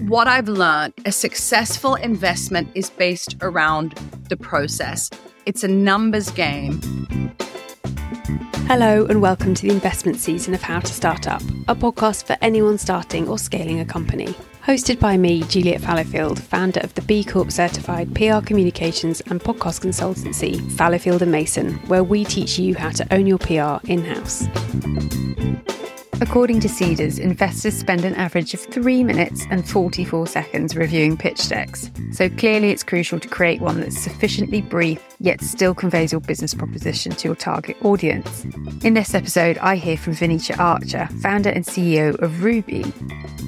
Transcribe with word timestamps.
What 0.00 0.26
I've 0.26 0.48
learned 0.48 0.92
a 1.06 1.12
successful 1.12 1.94
investment 1.94 2.68
is 2.74 2.90
based 2.90 3.36
around 3.42 3.92
the 4.28 4.36
process, 4.36 5.08
it's 5.46 5.62
a 5.62 5.68
numbers 5.68 6.32
game. 6.32 6.80
Hello, 8.66 9.06
and 9.06 9.22
welcome 9.22 9.54
to 9.54 9.62
the 9.62 9.72
investment 9.72 10.18
season 10.18 10.52
of 10.52 10.62
How 10.62 10.80
to 10.80 10.92
Start 10.92 11.28
Up, 11.28 11.42
a 11.68 11.76
podcast 11.76 12.26
for 12.26 12.36
anyone 12.42 12.76
starting 12.76 13.28
or 13.28 13.38
scaling 13.38 13.78
a 13.78 13.84
company. 13.84 14.34
Hosted 14.64 14.98
by 14.98 15.16
me, 15.16 15.44
Juliet 15.44 15.80
Fallowfield, 15.80 16.42
founder 16.42 16.80
of 16.80 16.92
the 16.94 17.02
B 17.02 17.22
Corp 17.22 17.52
certified 17.52 18.12
PR 18.16 18.44
communications 18.44 19.20
and 19.20 19.40
podcast 19.40 19.80
consultancy, 19.80 20.60
Fallowfield 20.72 21.22
and 21.22 21.30
Mason, 21.30 21.74
where 21.86 22.02
we 22.02 22.24
teach 22.24 22.58
you 22.58 22.74
how 22.74 22.90
to 22.90 23.14
own 23.14 23.28
your 23.28 23.38
PR 23.38 23.78
in 23.88 24.04
house. 24.04 24.48
According 26.20 26.60
to 26.60 26.68
Seedrs, 26.68 27.18
investors 27.18 27.74
spend 27.74 28.04
an 28.04 28.14
average 28.14 28.54
of 28.54 28.60
3 28.60 29.04
minutes 29.04 29.46
and 29.50 29.68
44 29.68 30.26
seconds 30.26 30.76
reviewing 30.76 31.16
pitch 31.16 31.48
decks. 31.48 31.90
So 32.12 32.28
clearly, 32.28 32.70
it's 32.70 32.82
crucial 32.82 33.18
to 33.20 33.28
create 33.28 33.60
one 33.60 33.80
that's 33.80 33.98
sufficiently 33.98 34.62
brief 34.62 35.02
yet 35.24 35.42
still 35.42 35.74
conveys 35.74 36.12
your 36.12 36.20
business 36.20 36.54
proposition 36.54 37.12
to 37.12 37.28
your 37.28 37.34
target 37.34 37.76
audience. 37.82 38.44
In 38.84 38.94
this 38.94 39.14
episode, 39.14 39.58
I 39.58 39.76
hear 39.76 39.96
from 39.96 40.12
Venetia 40.12 40.56
Archer, 40.58 41.08
founder 41.20 41.50
and 41.50 41.64
CEO 41.64 42.20
of 42.20 42.30
Ruuby, 42.42 42.82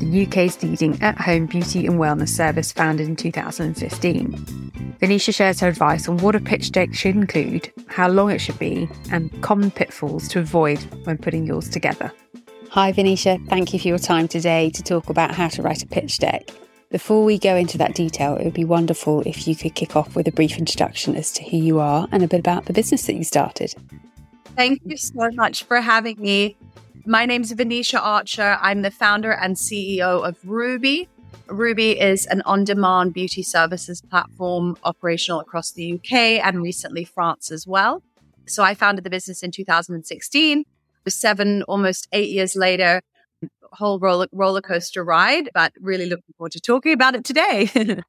the 0.00 0.26
UK's 0.26 0.62
leading 0.62 1.00
at 1.02 1.18
home 1.18 1.46
beauty 1.46 1.86
and 1.86 1.98
wellness 1.98 2.30
service 2.30 2.72
founded 2.72 3.08
in 3.08 3.16
2015. 3.16 4.96
Venetia 4.98 5.32
shares 5.32 5.60
her 5.60 5.68
advice 5.68 6.08
on 6.08 6.16
what 6.18 6.34
a 6.34 6.40
pitch 6.40 6.72
deck 6.72 6.94
should 6.94 7.14
include, 7.14 7.70
how 7.86 8.08
long 8.08 8.30
it 8.30 8.38
should 8.38 8.58
be, 8.58 8.88
and 9.12 9.30
common 9.42 9.70
pitfalls 9.70 10.28
to 10.28 10.38
avoid 10.40 10.78
when 11.04 11.18
putting 11.18 11.46
yours 11.46 11.68
together. 11.68 12.10
Hi, 12.76 12.92
Venetia. 12.92 13.38
Thank 13.48 13.72
you 13.72 13.78
for 13.78 13.88
your 13.88 13.98
time 13.98 14.28
today 14.28 14.68
to 14.68 14.82
talk 14.82 15.08
about 15.08 15.34
how 15.34 15.48
to 15.48 15.62
write 15.62 15.82
a 15.82 15.86
pitch 15.86 16.18
deck. 16.18 16.50
Before 16.90 17.24
we 17.24 17.38
go 17.38 17.56
into 17.56 17.78
that 17.78 17.94
detail, 17.94 18.36
it 18.36 18.44
would 18.44 18.52
be 18.52 18.66
wonderful 18.66 19.22
if 19.22 19.48
you 19.48 19.56
could 19.56 19.74
kick 19.74 19.96
off 19.96 20.14
with 20.14 20.28
a 20.28 20.30
brief 20.30 20.58
introduction 20.58 21.16
as 21.16 21.32
to 21.32 21.42
who 21.42 21.56
you 21.56 21.80
are 21.80 22.06
and 22.12 22.22
a 22.22 22.28
bit 22.28 22.38
about 22.38 22.66
the 22.66 22.74
business 22.74 23.06
that 23.06 23.14
you 23.14 23.24
started. 23.24 23.74
Thank 24.56 24.82
you 24.84 24.98
so 24.98 25.30
much 25.32 25.62
for 25.64 25.80
having 25.80 26.20
me. 26.20 26.58
My 27.06 27.24
name 27.24 27.40
is 27.40 27.52
Venetia 27.52 27.98
Archer. 27.98 28.58
I'm 28.60 28.82
the 28.82 28.90
founder 28.90 29.32
and 29.32 29.56
CEO 29.56 30.28
of 30.28 30.36
Ruuby. 30.42 31.08
Ruuby 31.46 31.98
is 31.98 32.26
an 32.26 32.42
on 32.42 32.64
demand 32.64 33.14
beauty 33.14 33.42
services 33.42 34.02
platform 34.02 34.76
operational 34.84 35.40
across 35.40 35.72
the 35.72 35.94
UK 35.94 36.44
and 36.44 36.60
recently 36.60 37.06
France 37.06 37.50
as 37.50 37.66
well. 37.66 38.02
So 38.46 38.62
I 38.62 38.74
founded 38.74 39.02
the 39.02 39.08
business 39.08 39.42
in 39.42 39.50
2016 39.50 40.66
seven, 41.10 41.62
almost 41.64 42.08
eight 42.12 42.30
years 42.30 42.56
later, 42.56 43.00
whole 43.72 43.98
roller, 43.98 44.26
roller 44.32 44.60
coaster 44.60 45.04
ride, 45.04 45.50
but 45.54 45.72
really 45.80 46.06
looking 46.06 46.34
forward 46.36 46.52
to 46.52 46.60
talking 46.60 46.92
about 46.92 47.14
it 47.14 47.24
today. 47.24 47.70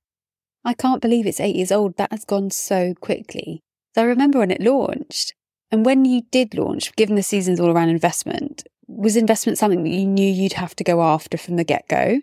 I 0.66 0.74
can't 0.74 1.02
believe 1.02 1.26
it's 1.26 1.40
eight 1.40 1.56
years 1.56 1.72
old. 1.72 1.98
That 1.98 2.12
has 2.12 2.26
gone 2.26 2.52
so 2.52 2.94
quickly. 3.00 3.62
So 3.96 4.02
I 4.02 4.06
remember 4.06 4.40
when 4.40 4.52
it 4.52 4.62
launched. 4.62 5.34
And 5.72 5.86
when 5.86 6.06
you 6.06 6.22
did 6.32 6.56
launch, 6.56 6.96
given 6.96 7.16
the 7.16 7.24
seasons 7.24 7.60
all 7.60 7.70
around 7.70 7.90
investment, 7.90 8.64
was 8.88 9.18
investment 9.18 9.58
something 9.58 9.84
that 9.84 9.90
you 9.90 10.06
knew 10.06 10.30
you'd 10.30 10.54
have 10.54 10.76
to 10.78 10.84
go 10.84 11.02
after 11.02 11.38
from 11.38 11.58
the 11.58 11.64
get 11.64 11.88
go? 11.88 12.22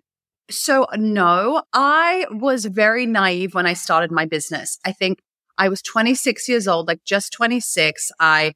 So, 0.51 0.87
no, 0.95 1.63
I 1.73 2.27
was 2.31 2.67
very 2.67 3.07
naive 3.07 3.55
when 3.55 3.67
I 3.67 3.75
started 3.75 4.11
my 4.11 4.27
business. 4.27 4.79
I 4.85 4.93
think 4.93 5.19
I 5.57 5.69
was 5.69 5.83
26 5.83 6.49
years 6.49 6.69
old, 6.69 6.89
like 6.89 7.05
just 7.05 7.33
26. 7.33 8.11
I 8.19 8.55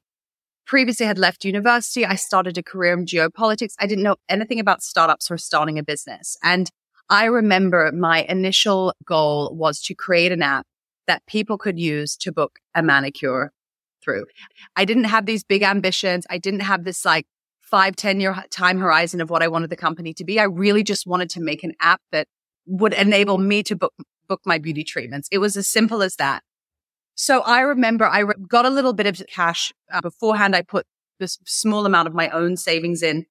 previously 0.69 1.07
had 1.07 1.17
left 1.17 1.43
university. 1.43 2.05
I 2.05 2.13
started 2.13 2.55
a 2.55 2.61
career 2.61 2.93
in 2.93 3.05
geopolitics. 3.07 3.73
I 3.79 3.87
didn't 3.87 4.03
know 4.03 4.17
anything 4.29 4.59
about 4.59 4.83
startups 4.83 5.31
or 5.31 5.37
starting 5.39 5.79
a 5.79 5.83
business. 5.83 6.37
And 6.43 6.69
I 7.09 7.25
remember 7.25 7.91
my 7.91 8.21
initial 8.29 8.93
goal 9.03 9.51
was 9.55 9.81
to 9.81 9.95
create 9.95 10.31
an 10.31 10.43
app 10.43 10.67
that 11.07 11.25
people 11.25 11.57
could 11.57 11.79
use 11.79 12.15
to 12.17 12.31
book 12.31 12.59
a 12.75 12.83
manicure 12.83 13.51
through. 14.03 14.25
I 14.75 14.85
didn't 14.85 15.05
have 15.05 15.25
these 15.25 15.43
big 15.43 15.63
ambitions. 15.63 16.27
I 16.29 16.37
didn't 16.37 16.59
have 16.59 16.83
this 16.83 17.03
like 17.03 17.25
five, 17.59 17.95
10 17.95 18.19
year 18.19 18.35
time 18.51 18.77
horizon 18.77 19.21
of 19.21 19.31
what 19.31 19.41
I 19.41 19.47
wanted 19.47 19.71
the 19.71 19.75
company 19.75 20.13
to 20.13 20.23
be. 20.23 20.39
I 20.39 20.43
really 20.43 20.83
just 20.83 21.07
wanted 21.07 21.31
to 21.31 21.41
make 21.41 21.63
an 21.63 21.73
app 21.81 22.01
that 22.11 22.27
would 22.67 22.93
enable 22.93 23.39
me 23.39 23.63
to 23.63 23.75
book, 23.75 23.93
book 24.27 24.41
my 24.45 24.59
beauty 24.59 24.83
treatments. 24.83 25.27
It 25.31 25.39
was 25.39 25.57
as 25.57 25.67
simple 25.67 26.03
as 26.03 26.15
that. 26.17 26.43
So 27.21 27.41
I 27.41 27.59
remember 27.59 28.05
I 28.05 28.23
got 28.47 28.65
a 28.65 28.69
little 28.69 28.93
bit 28.93 29.05
of 29.05 29.21
cash 29.27 29.73
uh, 29.91 29.99
beforehand. 29.99 30.55
I 30.55 30.61
put 30.61 30.85
this 31.19 31.37
small 31.45 31.85
amount 31.85 32.07
of 32.07 32.13
my 32.13 32.29
own 32.29 32.55
savings 32.55 33.03
in 33.03 33.25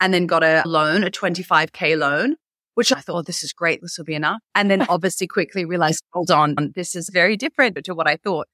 and 0.00 0.14
then 0.14 0.26
got 0.26 0.42
a 0.42 0.62
loan, 0.64 1.04
a 1.04 1.10
25K 1.10 1.98
loan, 1.98 2.36
which 2.72 2.90
I 2.90 3.00
thought, 3.00 3.18
oh, 3.18 3.22
this 3.22 3.44
is 3.44 3.52
great. 3.52 3.82
This 3.82 3.98
will 3.98 4.06
be 4.06 4.14
enough. 4.14 4.40
And 4.54 4.70
then 4.70 4.80
obviously 4.88 5.26
quickly 5.26 5.66
realized, 5.66 6.02
hold 6.14 6.30
on, 6.30 6.72
this 6.74 6.96
is 6.96 7.10
very 7.12 7.36
different 7.36 7.84
to 7.84 7.94
what 7.94 8.08
I 8.08 8.16
thought. 8.16 8.46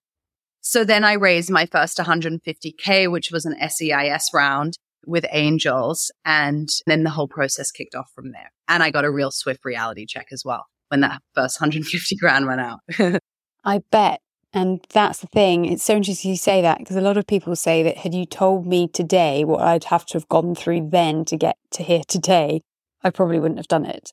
So 0.60 0.82
then 0.82 1.04
I 1.04 1.12
raised 1.12 1.50
my 1.50 1.66
first 1.66 1.96
150K, 1.96 3.12
which 3.12 3.30
was 3.30 3.46
an 3.46 3.54
SEIS 3.60 4.30
round 4.34 4.76
with 5.06 5.24
angels. 5.30 6.10
And 6.24 6.68
then 6.84 7.04
the 7.04 7.10
whole 7.10 7.28
process 7.28 7.70
kicked 7.70 7.94
off 7.94 8.10
from 8.12 8.32
there. 8.32 8.50
And 8.66 8.82
I 8.82 8.90
got 8.90 9.04
a 9.04 9.10
real 9.12 9.30
swift 9.30 9.64
reality 9.64 10.04
check 10.04 10.26
as 10.32 10.42
well 10.44 10.66
when 10.88 11.02
that 11.02 11.22
first 11.36 11.60
150 11.60 12.16
grand 12.16 12.48
went 12.48 12.60
out. 12.60 12.80
I 13.64 13.82
bet 13.92 14.20
and 14.52 14.84
that's 14.90 15.20
the 15.20 15.26
thing. 15.26 15.66
It's 15.66 15.84
so 15.84 15.96
interesting 15.96 16.30
you 16.30 16.36
say 16.36 16.62
that 16.62 16.78
because 16.78 16.96
a 16.96 17.02
lot 17.02 17.16
of 17.16 17.26
people 17.26 17.54
say 17.54 17.82
that 17.82 17.98
had 17.98 18.14
you 18.14 18.24
told 18.24 18.66
me 18.66 18.88
today 18.88 19.44
what 19.44 19.60
I'd 19.60 19.84
have 19.84 20.06
to 20.06 20.14
have 20.14 20.28
gone 20.28 20.54
through 20.54 20.88
then 20.90 21.24
to 21.26 21.36
get 21.36 21.56
to 21.72 21.82
here 21.82 22.02
today, 22.08 22.62
I 23.04 23.10
probably 23.10 23.38
wouldn't 23.38 23.58
have 23.58 23.68
done 23.68 23.84
it 23.84 24.12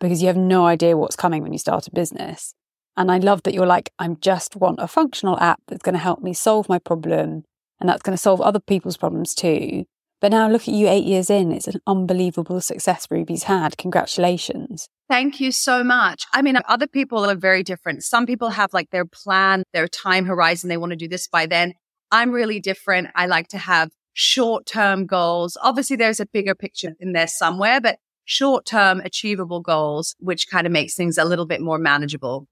because 0.00 0.22
you 0.22 0.28
have 0.28 0.36
no 0.36 0.66
idea 0.66 0.96
what's 0.96 1.16
coming 1.16 1.42
when 1.42 1.52
you 1.52 1.58
start 1.58 1.86
a 1.86 1.90
business. 1.90 2.54
And 2.96 3.10
I 3.10 3.18
love 3.18 3.42
that 3.42 3.54
you're 3.54 3.66
like, 3.66 3.90
I 3.98 4.08
just 4.20 4.56
want 4.56 4.78
a 4.80 4.88
functional 4.88 5.38
app 5.38 5.60
that's 5.66 5.82
going 5.82 5.94
to 5.94 5.98
help 5.98 6.22
me 6.22 6.32
solve 6.32 6.68
my 6.68 6.78
problem 6.78 7.44
and 7.80 7.88
that's 7.88 8.02
going 8.02 8.16
to 8.16 8.22
solve 8.22 8.40
other 8.40 8.60
people's 8.60 8.96
problems 8.96 9.34
too. 9.34 9.84
But 10.24 10.30
now 10.32 10.48
look 10.48 10.62
at 10.62 10.68
you 10.68 10.88
eight 10.88 11.04
years 11.04 11.28
in. 11.28 11.52
It's 11.52 11.68
an 11.68 11.82
unbelievable 11.86 12.58
success 12.62 13.08
Ruuby's 13.08 13.42
had. 13.42 13.76
Congratulations. 13.76 14.88
Thank 15.06 15.38
you 15.38 15.52
so 15.52 15.84
much. 15.84 16.24
I 16.32 16.40
mean, 16.40 16.56
other 16.66 16.86
people 16.86 17.26
are 17.28 17.34
very 17.34 17.62
different. 17.62 18.04
Some 18.04 18.24
people 18.24 18.48
have 18.48 18.72
like 18.72 18.88
their 18.88 19.04
plan, 19.04 19.64
their 19.74 19.86
time 19.86 20.24
horizon. 20.24 20.70
They 20.70 20.78
want 20.78 20.92
to 20.92 20.96
do 20.96 21.08
this 21.08 21.28
by 21.28 21.44
then. 21.44 21.74
I'm 22.10 22.30
really 22.30 22.58
different. 22.58 23.08
I 23.14 23.26
like 23.26 23.48
to 23.48 23.58
have 23.58 23.90
short 24.14 24.64
term 24.64 25.04
goals. 25.04 25.58
Obviously, 25.60 25.96
there's 25.96 26.20
a 26.20 26.26
bigger 26.32 26.54
picture 26.54 26.94
in 26.98 27.12
there 27.12 27.28
somewhere, 27.28 27.78
but 27.78 27.98
short 28.24 28.64
term 28.64 29.02
achievable 29.04 29.60
goals, 29.60 30.16
which 30.20 30.48
kind 30.48 30.66
of 30.66 30.72
makes 30.72 30.94
things 30.94 31.18
a 31.18 31.26
little 31.26 31.44
bit 31.44 31.60
more 31.60 31.76
manageable. 31.76 32.48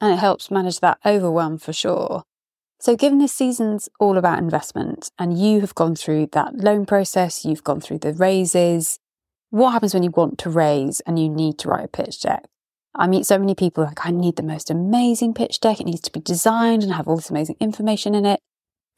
And 0.00 0.14
it 0.14 0.18
helps 0.18 0.50
manage 0.50 0.80
that 0.80 1.00
overwhelm 1.04 1.58
for 1.58 1.74
sure. 1.74 2.22
So, 2.80 2.96
given 2.96 3.18
this 3.18 3.34
season's 3.34 3.90
all 3.98 4.16
about 4.16 4.38
investment 4.38 5.10
and 5.18 5.38
you 5.38 5.60
have 5.60 5.74
gone 5.74 5.94
through 5.94 6.28
that 6.32 6.56
loan 6.56 6.86
process, 6.86 7.44
you've 7.44 7.62
gone 7.62 7.80
through 7.80 7.98
the 7.98 8.14
raises, 8.14 8.98
what 9.50 9.72
happens 9.72 9.92
when 9.92 10.02
you 10.02 10.10
want 10.10 10.38
to 10.38 10.50
raise 10.50 11.00
and 11.00 11.18
you 11.18 11.28
need 11.28 11.58
to 11.58 11.68
write 11.68 11.84
a 11.84 11.88
pitch 11.88 12.22
deck? 12.22 12.46
I 12.94 13.06
meet 13.06 13.26
so 13.26 13.38
many 13.38 13.54
people 13.54 13.84
like, 13.84 14.06
I 14.06 14.10
need 14.10 14.36
the 14.36 14.42
most 14.42 14.70
amazing 14.70 15.34
pitch 15.34 15.60
deck. 15.60 15.78
It 15.78 15.84
needs 15.84 16.00
to 16.00 16.10
be 16.10 16.20
designed 16.20 16.82
and 16.82 16.94
have 16.94 17.06
all 17.06 17.16
this 17.16 17.30
amazing 17.30 17.56
information 17.60 18.14
in 18.14 18.24
it. 18.24 18.40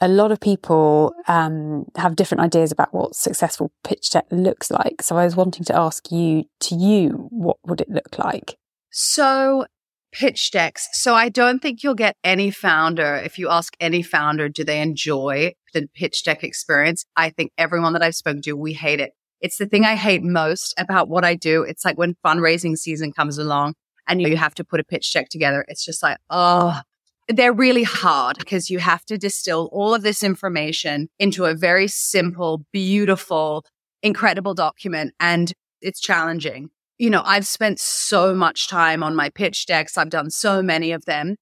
A 0.00 0.08
lot 0.08 0.30
of 0.30 0.40
people 0.40 1.12
um, 1.26 1.86
have 1.96 2.16
different 2.16 2.42
ideas 2.42 2.70
about 2.70 2.94
what 2.94 3.16
successful 3.16 3.72
pitch 3.82 4.10
deck 4.10 4.26
looks 4.30 4.70
like. 4.70 5.02
So 5.02 5.16
I 5.16 5.24
was 5.24 5.36
wanting 5.36 5.64
to 5.64 5.76
ask 5.76 6.10
you, 6.12 6.44
to 6.60 6.76
you, 6.76 7.28
what 7.30 7.56
would 7.66 7.80
it 7.80 7.90
look 7.90 8.18
like? 8.18 8.56
So 8.90 9.66
pitch 10.12 10.50
decks. 10.50 10.88
So 10.92 11.14
I 11.14 11.28
don't 11.28 11.60
think 11.60 11.82
you'll 11.82 11.94
get 11.94 12.16
any 12.22 12.50
founder. 12.50 13.16
If 13.16 13.38
you 13.38 13.48
ask 13.48 13.74
any 13.80 14.02
founder, 14.02 14.48
do 14.48 14.62
they 14.62 14.80
enjoy 14.80 15.54
the 15.74 15.88
pitch 15.94 16.22
deck 16.24 16.44
experience? 16.44 17.04
I 17.16 17.30
think 17.30 17.52
everyone 17.58 17.94
that 17.94 18.02
I've 18.02 18.14
spoken 18.14 18.42
to, 18.42 18.52
we 18.52 18.74
hate 18.74 19.00
it. 19.00 19.12
It's 19.40 19.58
the 19.58 19.66
thing 19.66 19.84
I 19.84 19.96
hate 19.96 20.22
most 20.22 20.74
about 20.78 21.08
what 21.08 21.24
I 21.24 21.34
do. 21.34 21.62
It's 21.62 21.84
like 21.84 21.98
when 21.98 22.14
fundraising 22.24 22.76
season 22.76 23.12
comes 23.12 23.38
along 23.38 23.74
and 24.06 24.22
you 24.22 24.36
have 24.36 24.54
to 24.54 24.64
put 24.64 24.80
a 24.80 24.84
pitch 24.84 25.12
deck 25.12 25.28
together. 25.30 25.64
It's 25.66 25.84
just 25.84 26.02
like, 26.02 26.18
oh, 26.30 26.80
they're 27.28 27.52
really 27.52 27.82
hard 27.82 28.38
because 28.38 28.70
you 28.70 28.78
have 28.78 29.04
to 29.06 29.18
distill 29.18 29.68
all 29.72 29.94
of 29.94 30.02
this 30.02 30.22
information 30.22 31.08
into 31.18 31.44
a 31.44 31.54
very 31.54 31.88
simple, 31.88 32.64
beautiful, 32.72 33.64
incredible 34.02 34.54
document. 34.54 35.14
And 35.18 35.52
it's 35.80 36.00
challenging. 36.00 36.70
You 37.02 37.10
know, 37.10 37.22
I've 37.24 37.48
spent 37.48 37.80
so 37.80 38.32
much 38.32 38.68
time 38.68 39.02
on 39.02 39.16
my 39.16 39.28
pitch 39.28 39.66
decks. 39.66 39.98
I've 39.98 40.08
done 40.08 40.30
so 40.30 40.62
many 40.62 40.92
of 40.92 41.04
them. 41.04 41.34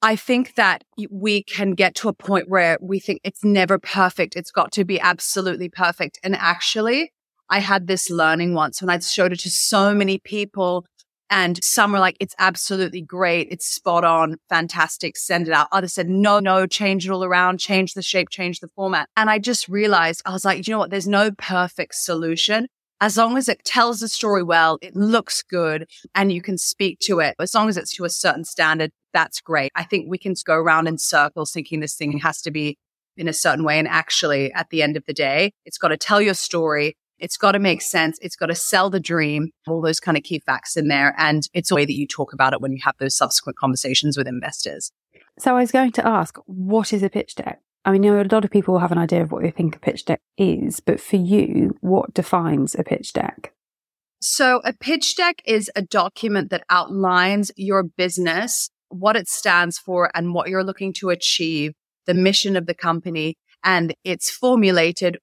I 0.00 0.16
think 0.16 0.54
that 0.54 0.84
we 1.10 1.42
can 1.42 1.72
get 1.72 1.94
to 1.96 2.08
a 2.08 2.14
point 2.14 2.48
where 2.48 2.78
we 2.80 2.98
think 2.98 3.20
it's 3.22 3.44
never 3.44 3.78
perfect. 3.78 4.36
It's 4.36 4.50
got 4.50 4.72
to 4.72 4.86
be 4.86 4.98
absolutely 4.98 5.68
perfect. 5.68 6.18
And 6.24 6.34
actually, 6.34 7.12
I 7.50 7.58
had 7.58 7.88
this 7.88 8.08
learning 8.08 8.54
once 8.54 8.80
when 8.80 8.88
I 8.88 8.98
showed 9.00 9.34
it 9.34 9.40
to 9.40 9.50
so 9.50 9.92
many 9.92 10.18
people 10.18 10.86
and 11.28 11.62
some 11.62 11.92
were 11.92 11.98
like, 11.98 12.16
it's 12.18 12.34
absolutely 12.38 13.02
great. 13.02 13.48
It's 13.50 13.66
spot 13.66 14.02
on. 14.02 14.36
Fantastic. 14.48 15.18
Send 15.18 15.46
it 15.46 15.52
out. 15.52 15.68
Others 15.72 15.92
said, 15.92 16.08
no, 16.08 16.40
no, 16.40 16.66
change 16.66 17.06
it 17.06 17.10
all 17.10 17.22
around, 17.22 17.60
change 17.60 17.92
the 17.92 18.00
shape, 18.00 18.30
change 18.30 18.60
the 18.60 18.68
format. 18.68 19.10
And 19.14 19.28
I 19.28 19.40
just 19.40 19.68
realized 19.68 20.22
I 20.24 20.32
was 20.32 20.46
like, 20.46 20.66
you 20.66 20.72
know 20.72 20.78
what? 20.78 20.88
There's 20.88 21.06
no 21.06 21.32
perfect 21.32 21.96
solution, 21.96 22.68
as 23.00 23.16
long 23.16 23.36
as 23.36 23.48
it 23.48 23.64
tells 23.64 24.00
the 24.00 24.08
story 24.08 24.42
well, 24.42 24.78
it 24.82 24.94
looks 24.94 25.42
good 25.42 25.88
and 26.14 26.32
you 26.32 26.42
can 26.42 26.58
speak 26.58 26.98
to 27.00 27.20
it, 27.20 27.34
as 27.40 27.54
long 27.54 27.68
as 27.68 27.76
it's 27.76 27.94
to 27.96 28.04
a 28.04 28.10
certain 28.10 28.44
standard, 28.44 28.92
that's 29.12 29.40
great. 29.40 29.72
I 29.74 29.84
think 29.84 30.06
we 30.08 30.18
can 30.18 30.34
go 30.44 30.54
around 30.54 30.86
in 30.86 30.98
circles 30.98 31.52
thinking 31.52 31.80
this 31.80 31.96
thing 31.96 32.18
has 32.18 32.42
to 32.42 32.50
be 32.50 32.76
in 33.16 33.26
a 33.28 33.32
certain 33.32 33.64
way. 33.64 33.78
And 33.78 33.88
actually, 33.88 34.52
at 34.52 34.70
the 34.70 34.82
end 34.82 34.96
of 34.96 35.04
the 35.06 35.12
day, 35.12 35.52
it's 35.64 35.78
got 35.78 35.88
to 35.88 35.96
tell 35.96 36.20
your 36.20 36.34
story. 36.34 36.96
It's 37.18 37.36
got 37.36 37.52
to 37.52 37.58
make 37.58 37.82
sense. 37.82 38.18
It's 38.22 38.36
got 38.36 38.46
to 38.46 38.54
sell 38.54 38.88
the 38.88 39.00
dream, 39.00 39.50
all 39.66 39.82
those 39.82 40.00
kind 40.00 40.16
of 40.16 40.22
key 40.22 40.38
facts 40.40 40.76
in 40.76 40.88
there. 40.88 41.14
And 41.18 41.48
it's 41.52 41.70
a 41.70 41.74
way 41.74 41.84
that 41.84 41.96
you 41.96 42.06
talk 42.06 42.32
about 42.32 42.52
it 42.52 42.60
when 42.60 42.72
you 42.72 42.80
have 42.84 42.94
those 42.98 43.14
subsequent 43.14 43.58
conversations 43.58 44.16
with 44.16 44.26
investors. 44.26 44.90
So 45.38 45.56
I 45.56 45.60
was 45.60 45.72
going 45.72 45.92
to 45.92 46.06
ask, 46.06 46.38
what 46.46 46.92
is 46.92 47.02
a 47.02 47.10
pitch 47.10 47.34
deck? 47.34 47.60
I 47.84 47.92
mean, 47.92 48.04
a 48.04 48.24
lot 48.24 48.44
of 48.44 48.50
people 48.50 48.78
have 48.78 48.92
an 48.92 48.98
idea 48.98 49.22
of 49.22 49.32
what 49.32 49.42
they 49.42 49.50
think 49.50 49.74
a 49.74 49.78
pitch 49.78 50.04
deck 50.04 50.20
is, 50.36 50.80
but 50.80 51.00
for 51.00 51.16
you, 51.16 51.76
what 51.80 52.12
defines 52.12 52.74
a 52.74 52.84
pitch 52.84 53.12
deck? 53.12 53.54
So, 54.20 54.60
a 54.64 54.74
pitch 54.74 55.16
deck 55.16 55.40
is 55.46 55.70
a 55.74 55.80
document 55.80 56.50
that 56.50 56.64
outlines 56.68 57.50
your 57.56 57.82
business, 57.82 58.68
what 58.90 59.16
it 59.16 59.28
stands 59.28 59.78
for, 59.78 60.10
and 60.14 60.34
what 60.34 60.50
you're 60.50 60.64
looking 60.64 60.92
to 60.94 61.08
achieve, 61.08 61.72
the 62.04 62.12
mission 62.12 62.54
of 62.54 62.66
the 62.66 62.74
company, 62.74 63.36
and 63.64 63.94
it's 64.04 64.30
formulated 64.30 65.18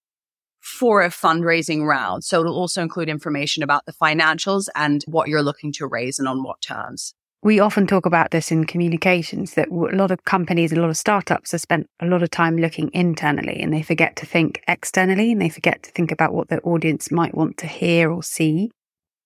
for 0.59 1.03
a 1.03 1.09
fundraising 1.09 1.85
round. 1.85 2.23
So, 2.23 2.41
it'll 2.41 2.57
also 2.57 2.81
include 2.81 3.07
information 3.07 3.61
about 3.61 3.85
the 3.85 3.93
financials 3.93 4.65
and 4.73 5.03
what 5.05 5.27
you're 5.27 5.43
looking 5.43 5.71
to 5.73 5.85
raise 5.85 6.17
and 6.17 6.27
on 6.27 6.41
what 6.41 6.59
terms 6.61 7.13
we 7.43 7.59
often 7.59 7.85
talk 7.85 8.05
about 8.05 8.31
this 8.31 8.51
in 8.51 8.65
communications 8.65 9.53
that 9.53 9.69
a 9.69 9.95
lot 9.95 10.11
of 10.11 10.25
companies, 10.25 10.71
a 10.71 10.79
lot 10.79 10.89
of 10.89 10.97
startups 10.97 11.51
have 11.51 11.61
spent 11.61 11.87
a 11.99 12.05
lot 12.05 12.23
of 12.23 12.31
time 12.31 12.57
looking 12.57 12.89
internally 12.93 13.59
and 13.61 13.71
they 13.71 13.83
forget 13.83 14.15
to 14.17 14.25
think 14.25 14.61
externally 14.67 15.31
and 15.31 15.41
they 15.41 15.49
forget 15.49 15.83
to 15.83 15.91
think 15.91 16.11
about 16.11 16.33
what 16.33 16.49
their 16.49 16.65
audience 16.67 17.11
might 17.11 17.35
want 17.35 17.57
to 17.57 17.67
hear 17.67 18.11
or 18.11 18.23
see. 18.23 18.71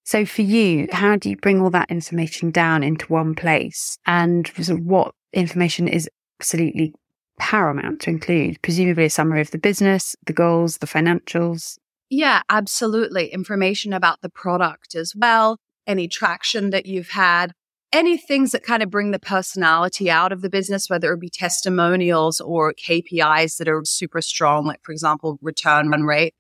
So 0.04 0.26
for 0.26 0.42
you, 0.42 0.88
how 0.92 1.16
do 1.16 1.30
you 1.30 1.38
bring 1.38 1.62
all 1.62 1.70
that 1.70 1.90
information 1.90 2.52
down 2.52 2.84
into 2.84 3.06
one 3.06 3.34
place 3.34 3.98
and 4.06 4.48
what 4.68 5.14
information 5.32 5.88
is 5.88 6.10
absolutely 6.40 6.94
paramount 7.40 8.02
to 8.02 8.10
include? 8.10 8.62
Presumably 8.62 9.06
a 9.06 9.10
summary 9.10 9.42
of 9.42 9.52
the 9.52 9.58
business, 9.58 10.16
the 10.26 10.34
goals, 10.34 10.80
the 10.80 10.88
financials. 10.88 11.78
Yeah, 12.10 12.42
absolutely. 12.50 13.28
Information 13.28 13.94
about 13.94 14.20
the 14.22 14.30
product 14.30 14.96
as 14.96 15.16
well, 15.16 15.58
any 15.88 16.10
traction 16.10 16.72
that 16.72 16.86
you've 16.86 17.12
had, 17.12 17.54
any 17.94 18.18
things 18.18 18.52
that 18.52 18.64
kind 18.64 18.82
of 18.82 18.90
bring 18.90 19.12
the 19.12 19.20
personality 19.20 20.10
out 20.10 20.32
of 20.32 20.42
the 20.42 20.50
business, 20.50 20.90
whether 20.90 21.12
it 21.14 21.20
be 21.20 21.30
testimonials 21.30 22.40
or 22.40 22.74
KPIs 22.74 23.58
that 23.58 23.68
are 23.68 23.82
super 23.84 24.22
strong, 24.22 24.66
like, 24.66 24.82
for 24.84 24.92
example, 24.92 25.38
return 25.42 25.90
run 25.90 26.04
rate. 26.04 26.34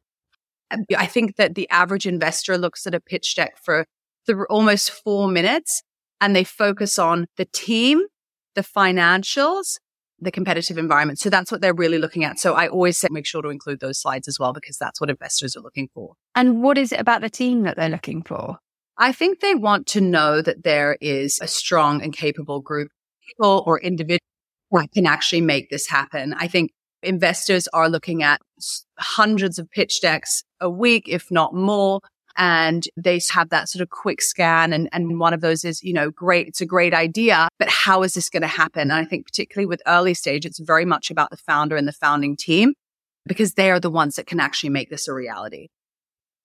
Uh, 0.69 0.77
I 0.97 1.05
think 1.05 1.35
that 1.35 1.55
the 1.55 1.69
average 1.69 2.07
investor 2.07 2.57
looks 2.57 2.87
at 2.87 2.95
a 2.95 2.99
pitch 2.99 3.35
deck 3.35 3.57
for 3.61 3.85
the, 4.27 4.45
almost 4.49 4.91
four 4.91 5.27
minutes 5.27 5.83
and 6.21 6.35
they 6.35 6.43
focus 6.43 6.97
on 6.97 7.27
the 7.37 7.45
team, 7.45 8.03
the 8.55 8.61
financials, 8.61 9.77
the 10.19 10.31
competitive 10.31 10.77
environment. 10.77 11.19
So 11.19 11.29
that's 11.29 11.51
what 11.51 11.61
they're 11.61 11.73
really 11.73 11.97
looking 11.97 12.23
at. 12.23 12.39
So 12.39 12.53
I 12.53 12.67
always 12.67 12.97
say 12.97 13.07
make 13.11 13.25
sure 13.25 13.41
to 13.41 13.49
include 13.49 13.79
those 13.79 13.99
slides 13.99 14.27
as 14.27 14.39
well, 14.39 14.53
because 14.53 14.77
that's 14.77 15.01
what 15.01 15.09
investors 15.09 15.55
are 15.55 15.61
looking 15.61 15.89
for. 15.93 16.13
And 16.35 16.61
what 16.61 16.77
is 16.77 16.91
it 16.91 16.99
about 16.99 17.21
the 17.21 17.29
team 17.29 17.63
that 17.63 17.75
they're 17.75 17.89
looking 17.89 18.21
for? 18.21 18.59
I 18.97 19.11
think 19.11 19.39
they 19.39 19.55
want 19.55 19.87
to 19.87 20.01
know 20.01 20.41
that 20.41 20.63
there 20.63 20.97
is 21.01 21.39
a 21.41 21.47
strong 21.47 22.01
and 22.01 22.13
capable 22.13 22.59
group 22.59 22.87
of 22.87 23.27
people 23.27 23.63
or 23.65 23.79
individuals 23.79 24.19
that 24.71 24.91
can 24.93 25.05
actually 25.05 25.41
make 25.41 25.69
this 25.69 25.87
happen. 25.87 26.33
I 26.33 26.47
think 26.47 26.71
investors 27.03 27.67
are 27.73 27.89
looking 27.89 28.23
at 28.23 28.41
hundreds 28.99 29.57
of 29.59 29.69
pitch 29.71 30.01
decks 30.01 30.43
a 30.59 30.69
week, 30.69 31.05
if 31.07 31.31
not 31.31 31.53
more. 31.53 31.99
And 32.37 32.87
they 32.95 33.19
have 33.31 33.49
that 33.49 33.67
sort 33.67 33.81
of 33.81 33.89
quick 33.89 34.21
scan. 34.21 34.71
And, 34.71 34.87
and 34.93 35.19
one 35.19 35.33
of 35.33 35.41
those 35.41 35.65
is, 35.65 35.83
you 35.83 35.93
know, 35.93 36.09
great. 36.09 36.47
It's 36.47 36.61
a 36.61 36.65
great 36.65 36.93
idea, 36.93 37.49
but 37.59 37.69
how 37.69 38.03
is 38.03 38.13
this 38.13 38.29
going 38.29 38.41
to 38.41 38.47
happen? 38.47 38.83
And 38.83 38.93
I 38.93 39.03
think 39.03 39.25
particularly 39.25 39.65
with 39.65 39.81
early 39.85 40.13
stage, 40.13 40.45
it's 40.45 40.59
very 40.59 40.85
much 40.85 41.11
about 41.11 41.29
the 41.29 41.37
founder 41.37 41.75
and 41.75 41.87
the 41.87 41.91
founding 41.91 42.37
team 42.37 42.73
because 43.25 43.55
they 43.55 43.69
are 43.69 43.79
the 43.79 43.89
ones 43.89 44.15
that 44.15 44.27
can 44.27 44.39
actually 44.39 44.69
make 44.69 44.89
this 44.89 45.07
a 45.07 45.13
reality. 45.13 45.67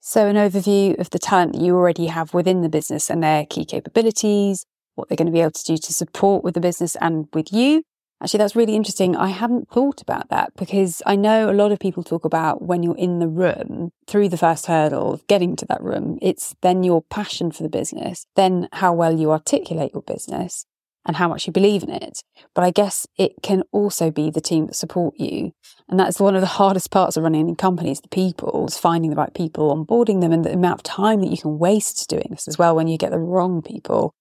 So, 0.08 0.28
an 0.28 0.36
overview 0.36 0.96
of 1.00 1.10
the 1.10 1.18
talent 1.18 1.54
that 1.54 1.60
you 1.60 1.74
already 1.74 2.06
have 2.06 2.32
within 2.32 2.60
the 2.60 2.68
business 2.68 3.10
and 3.10 3.20
their 3.20 3.44
key 3.44 3.64
capabilities, 3.64 4.64
what 4.94 5.08
they're 5.08 5.16
going 5.16 5.26
to 5.26 5.32
be 5.32 5.40
able 5.40 5.50
to 5.50 5.64
do 5.64 5.76
to 5.76 5.92
support 5.92 6.44
with 6.44 6.54
the 6.54 6.60
business 6.60 6.94
and 7.00 7.26
with 7.34 7.52
you. 7.52 7.82
Actually, 8.22 8.38
that's 8.38 8.54
really 8.54 8.76
interesting. 8.76 9.16
I 9.16 9.30
hadn't 9.30 9.68
thought 9.68 10.00
about 10.00 10.28
that 10.28 10.52
because 10.56 11.02
I 11.06 11.16
know 11.16 11.50
a 11.50 11.52
lot 11.52 11.72
of 11.72 11.80
people 11.80 12.04
talk 12.04 12.24
about 12.24 12.62
when 12.62 12.84
you're 12.84 12.96
in 12.96 13.18
the 13.18 13.26
room 13.26 13.90
through 14.06 14.28
the 14.28 14.36
first 14.36 14.66
hurdle 14.66 15.12
of 15.12 15.26
getting 15.26 15.56
to 15.56 15.66
that 15.66 15.82
room, 15.82 16.20
it's 16.22 16.54
then 16.62 16.84
your 16.84 17.02
passion 17.02 17.50
for 17.50 17.64
the 17.64 17.68
business, 17.68 18.28
then 18.36 18.68
how 18.74 18.92
well 18.92 19.18
you 19.18 19.32
articulate 19.32 19.90
your 19.92 20.02
business, 20.02 20.66
and 21.06 21.16
how 21.16 21.28
much 21.28 21.46
you 21.46 21.52
believe 21.52 21.84
in 21.84 21.90
it. 21.90 22.20
But 22.54 22.64
I 22.64 22.70
guess 22.70 23.06
it 23.16 23.32
can 23.42 23.62
also 23.72 24.10
be 24.10 24.28
the 24.28 24.40
team 24.40 24.66
that 24.66 24.74
support 24.74 25.14
you. 25.16 25.52
And 25.88 25.98
that's 25.98 26.20
one 26.20 26.34
of 26.34 26.40
the 26.40 26.46
hardest 26.58 26.90
parts 26.90 27.16
of 27.16 27.22
running 27.22 27.48
a 27.48 27.54
company 27.54 27.92
is 27.92 28.00
the 28.00 28.08
people, 28.08 28.66
is 28.66 28.76
finding 28.76 29.10
the 29.10 29.16
right 29.16 29.32
people, 29.32 29.74
onboarding 29.74 30.20
them 30.20 30.32
and 30.32 30.44
the 30.44 30.52
amount 30.52 30.80
of 30.80 30.82
time 30.82 31.20
that 31.20 31.30
you 31.30 31.38
can 31.38 31.58
waste 31.58 32.10
doing 32.10 32.26
this 32.30 32.48
as 32.48 32.58
well 32.58 32.74
when 32.74 32.88
you 32.88 32.98
get 32.98 33.12
the 33.12 33.18
wrong 33.18 33.62
people. 33.62 34.12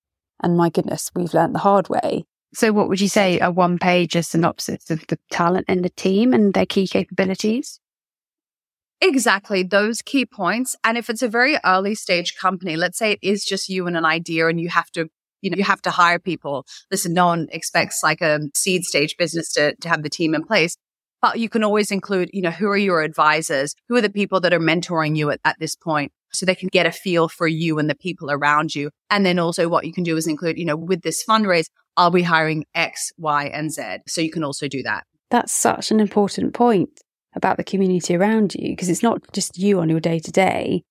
And 0.42 0.56
my 0.56 0.70
goodness, 0.70 1.12
we've 1.16 1.34
learned 1.34 1.56
the 1.56 1.60
hard 1.60 1.90
way. 1.90 2.26
So 2.54 2.72
what 2.72 2.88
would 2.88 3.02
you 3.02 3.10
say 3.10 3.40
a 3.40 3.52
one 3.52 3.80
page 3.80 4.16
a 4.16 4.24
synopsis 4.24 4.90
of 4.90 5.06
the 5.08 5.20
talent 5.32 5.66
in 5.68 5.82
the 5.82 5.90
team 5.90 6.34
and 6.34 6.54
their 6.54 6.66
key 6.66 6.88
capabilities? 6.88 7.80
Exactly, 9.02 9.62
those 9.62 10.02
key 10.02 10.26
points. 10.26 10.76
And 10.84 10.98
if 10.98 11.10
it's 11.10 11.22
a 11.22 11.28
very 11.28 11.58
early 11.66 11.96
stage 11.96 12.36
company, 12.38 12.78
let's 12.78 12.98
say 12.98 13.12
it 13.12 13.20
is 13.22 13.44
just 13.44 13.68
you 13.68 13.88
and 13.88 13.98
an 13.98 14.06
idea 14.06 14.48
and 14.48 14.60
you 14.60 14.70
have 14.70 14.90
to 14.92 15.10
you 15.46 15.52
know, 15.52 15.58
you 15.58 15.64
have 15.64 15.82
to 15.84 15.92
hire 15.92 16.18
people. 16.18 16.66
Listen, 16.90 17.14
no 17.14 17.28
one 17.28 17.48
expects 17.52 18.02
like 18.02 18.20
a 18.22 18.40
seed 18.56 18.84
stage 18.84 19.16
business 19.18 19.54
to, 19.54 19.76
to 19.76 19.88
have 19.88 20.02
the 20.02 20.10
team 20.10 20.34
in 20.34 20.44
place. 20.44 20.76
But 21.22 21.40
you 21.40 21.50
can 21.50 21.64
always 21.64 21.92
include, 21.92 22.30
you 22.34 22.42
know, 22.42 22.52
who 22.52 22.68
are 22.68 22.78
your 22.78 23.02
advisors? 23.02 23.76
Who 23.88 23.96
are 23.96 24.02
the 24.02 24.10
people 24.10 24.42
that 24.42 24.54
are 24.54 24.60
mentoring 24.60 25.16
you 25.16 25.30
at, 25.30 25.40
at 25.46 25.58
this 25.60 25.76
point? 25.76 26.12
So 26.34 26.46
they 26.46 26.56
can 26.56 26.70
get 26.70 26.88
a 26.88 26.92
feel 26.92 27.30
for 27.30 27.48
you 27.48 27.80
and 27.80 27.90
the 27.90 27.96
people 27.96 28.30
around 28.30 28.76
you. 28.76 28.90
And 29.10 29.26
then 29.26 29.40
also 29.40 29.70
what 29.70 29.86
you 29.86 29.94
can 29.94 30.04
do 30.04 30.18
is 30.18 30.28
include, 30.28 30.58
you 30.58 30.66
know, 30.66 30.76
with 30.76 31.02
this 31.02 31.24
fundraise, 31.24 31.68
I'll 31.96 32.12
be 32.12 32.24
hiring 32.24 32.66
X, 32.74 33.12
Y, 33.18 33.46
and 33.46 33.72
Z. 33.72 34.00
So 34.08 34.20
you 34.20 34.32
can 34.32 34.44
also 34.44 34.68
do 34.68 34.84
that. 34.84 35.06
That's 35.30 35.54
such 35.54 35.92
an 35.92 36.00
important 36.00 36.54
point 36.54 36.90
about 37.36 37.58
the 37.58 37.64
community 37.64 38.16
around 38.16 38.56
you 38.56 38.72
because 38.72 38.90
it's 38.90 39.04
not 39.04 39.22
just 39.32 39.58
you 39.58 39.80
on 39.80 39.90
your 39.90 40.00
day 40.00 40.20
to 40.20 40.32
day 40.32 40.84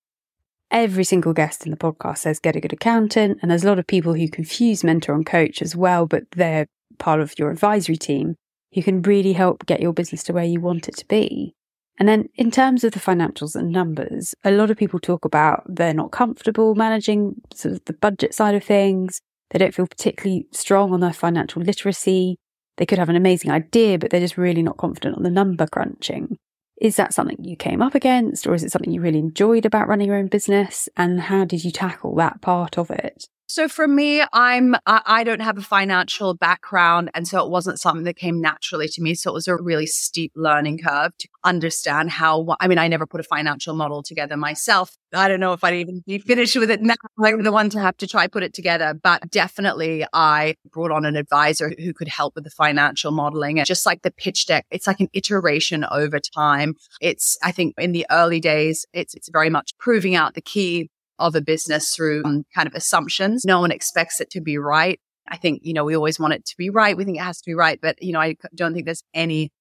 every 0.71 1.03
single 1.03 1.33
guest 1.33 1.65
in 1.65 1.71
the 1.71 1.77
podcast 1.77 2.19
says 2.19 2.39
get 2.39 2.55
a 2.55 2.61
good 2.61 2.73
accountant. 2.73 3.39
And 3.41 3.51
there's 3.51 3.63
a 3.63 3.67
lot 3.67 3.79
of 3.79 3.87
people 3.87 4.13
who 4.13 4.27
confuse 4.27 4.83
mentor 4.83 5.13
and 5.13 5.25
coach 5.25 5.61
as 5.61 5.75
well, 5.75 6.05
but 6.05 6.23
they're 6.31 6.67
part 6.97 7.19
of 7.19 7.37
your 7.37 7.51
advisory 7.51 7.97
team 7.97 8.35
who 8.73 8.83
can 8.83 9.01
really 9.01 9.33
help 9.33 9.65
get 9.65 9.81
your 9.81 9.93
business 9.93 10.23
to 10.23 10.33
where 10.33 10.43
you 10.43 10.59
want 10.59 10.87
it 10.87 10.97
to 10.97 11.07
be. 11.07 11.53
And 11.97 12.09
then 12.09 12.27
in 12.35 12.51
terms 12.51 12.83
of 12.83 12.91
the 12.91 12.99
financials 12.99 13.55
and 13.55 13.71
numbers, 13.71 14.35
a 14.43 14.51
lot 14.51 14.69
of 14.69 14.77
people 14.77 14.99
talk 14.99 15.23
about 15.23 15.63
they're 15.65 15.93
not 15.93 16.11
comfortable 16.11 16.75
managing 16.75 17.35
sort 17.53 17.75
of 17.75 17.85
the 17.85 17.93
budget 17.93 18.33
side 18.33 18.55
of 18.55 18.63
things. 18.63 19.21
They 19.51 19.59
don't 19.59 19.73
feel 19.73 19.87
particularly 19.87 20.47
strong 20.51 20.91
on 20.91 20.99
their 20.99 21.13
financial 21.13 21.61
literacy. 21.61 22.37
They 22.77 22.85
could 22.85 22.97
have 22.97 23.07
an 23.07 23.15
amazing 23.15 23.51
idea, 23.51 23.97
but 23.97 24.11
they're 24.11 24.19
just 24.19 24.37
really 24.37 24.61
not 24.61 24.77
confident 24.77 25.15
on 25.15 25.23
the 25.23 25.29
number 25.29 25.67
crunching. 25.67 26.37
Is 26.77 26.97
that 26.97 27.13
something 27.13 27.37
you 27.43 27.55
came 27.55 27.81
up 27.81 27.95
against, 27.95 28.45
or 28.45 28.53
is 28.53 28.63
it 28.63 28.71
something 28.71 28.91
you 28.91 29.01
really 29.01 29.19
enjoyed 29.19 29.65
about 29.65 29.87
running 29.87 30.07
your 30.07 30.17
own 30.17 30.27
business? 30.27 30.89
And 30.97 31.21
how 31.21 31.45
did 31.45 31.63
you 31.63 31.71
tackle 31.71 32.15
that 32.15 32.41
part 32.41 32.77
of 32.77 32.91
it? 32.91 33.27
So 33.47 33.67
for 33.67 33.87
me, 33.87 34.23
I'm 34.33 34.75
I 34.87 35.23
don't 35.23 35.41
have 35.41 35.57
a 35.57 35.61
financial 35.61 36.33
background, 36.33 37.11
and 37.13 37.27
so 37.27 37.45
it 37.45 37.51
wasn't 37.51 37.79
something 37.79 38.03
that 38.05 38.15
came 38.15 38.41
naturally 38.41 38.87
to 38.87 39.01
me. 39.01 39.13
So 39.13 39.29
it 39.29 39.33
was 39.33 39.47
a 39.47 39.55
really 39.55 39.85
steep 39.85 40.31
learning 40.35 40.79
curve 40.79 41.15
to 41.19 41.27
understand 41.43 42.09
how. 42.09 42.55
I 42.59 42.67
mean, 42.67 42.79
I 42.79 42.87
never 42.87 43.05
put 43.05 43.19
a 43.19 43.23
financial 43.23 43.75
model 43.75 44.01
together 44.01 44.35
myself. 44.35 44.97
I 45.13 45.27
don't 45.27 45.39
know 45.39 45.53
if 45.53 45.63
I'd 45.63 45.75
even 45.75 46.03
be 46.07 46.17
finished 46.17 46.55
with 46.55 46.71
it 46.71 46.81
now. 46.81 46.95
Like 47.17 47.41
the 47.43 47.51
one 47.51 47.69
to 47.69 47.79
have 47.79 47.97
to 47.97 48.07
try 48.07 48.25
put 48.25 48.41
it 48.41 48.53
together, 48.53 48.95
but 48.95 49.29
definitely 49.29 50.05
I 50.11 50.55
brought 50.71 50.91
on 50.91 51.05
an 51.05 51.15
advisor 51.15 51.71
who 51.77 51.93
could 51.93 52.07
help 52.07 52.33
with 52.33 52.45
the 52.45 52.49
financial 52.49 53.11
modeling. 53.11 53.59
And 53.59 53.67
just 53.67 53.85
like 53.85 54.01
the 54.01 54.11
pitch 54.11 54.47
deck, 54.47 54.65
it's 54.71 54.87
like 54.87 54.99
an 54.99 55.09
iteration 55.13 55.85
over 55.91 56.19
time. 56.19 56.73
It's 56.99 57.37
I 57.43 57.51
think 57.51 57.75
in 57.77 57.91
the 57.91 58.07
early 58.09 58.39
days, 58.39 58.87
it's 58.91 59.13
it's 59.13 59.29
very 59.29 59.51
much 59.51 59.77
proving 59.77 60.15
out 60.15 60.33
the 60.33 60.41
key 60.41 60.89
of 61.19 61.35
a 61.35 61.41
business 61.41 61.95
through 61.95 62.23
um, 62.25 62.45
kind 62.53 62.67
of 62.67 62.73
assumptions. 62.73 63.43
No 63.45 63.59
one 63.59 63.71
expects 63.71 64.19
it 64.21 64.29
to 64.31 64.41
be 64.41 64.57
right. 64.57 64.99
I 65.27 65.37
think, 65.37 65.61
you 65.63 65.73
know, 65.73 65.83
we 65.83 65.95
always 65.95 66.19
want 66.19 66.33
it 66.33 66.45
to 66.45 66.55
be 66.57 66.69
right. 66.69 66.95
We 66.95 67.03
think 67.03 67.17
it 67.17 67.23
has 67.23 67.41
to 67.41 67.49
be 67.49 67.55
right, 67.55 67.79
but, 67.81 68.01
you 68.01 68.13
know, 68.13 68.19
I 68.21 68.35
don't 68.53 68.73
think 68.73 68.85
there's 68.85 69.03
any 69.13 69.51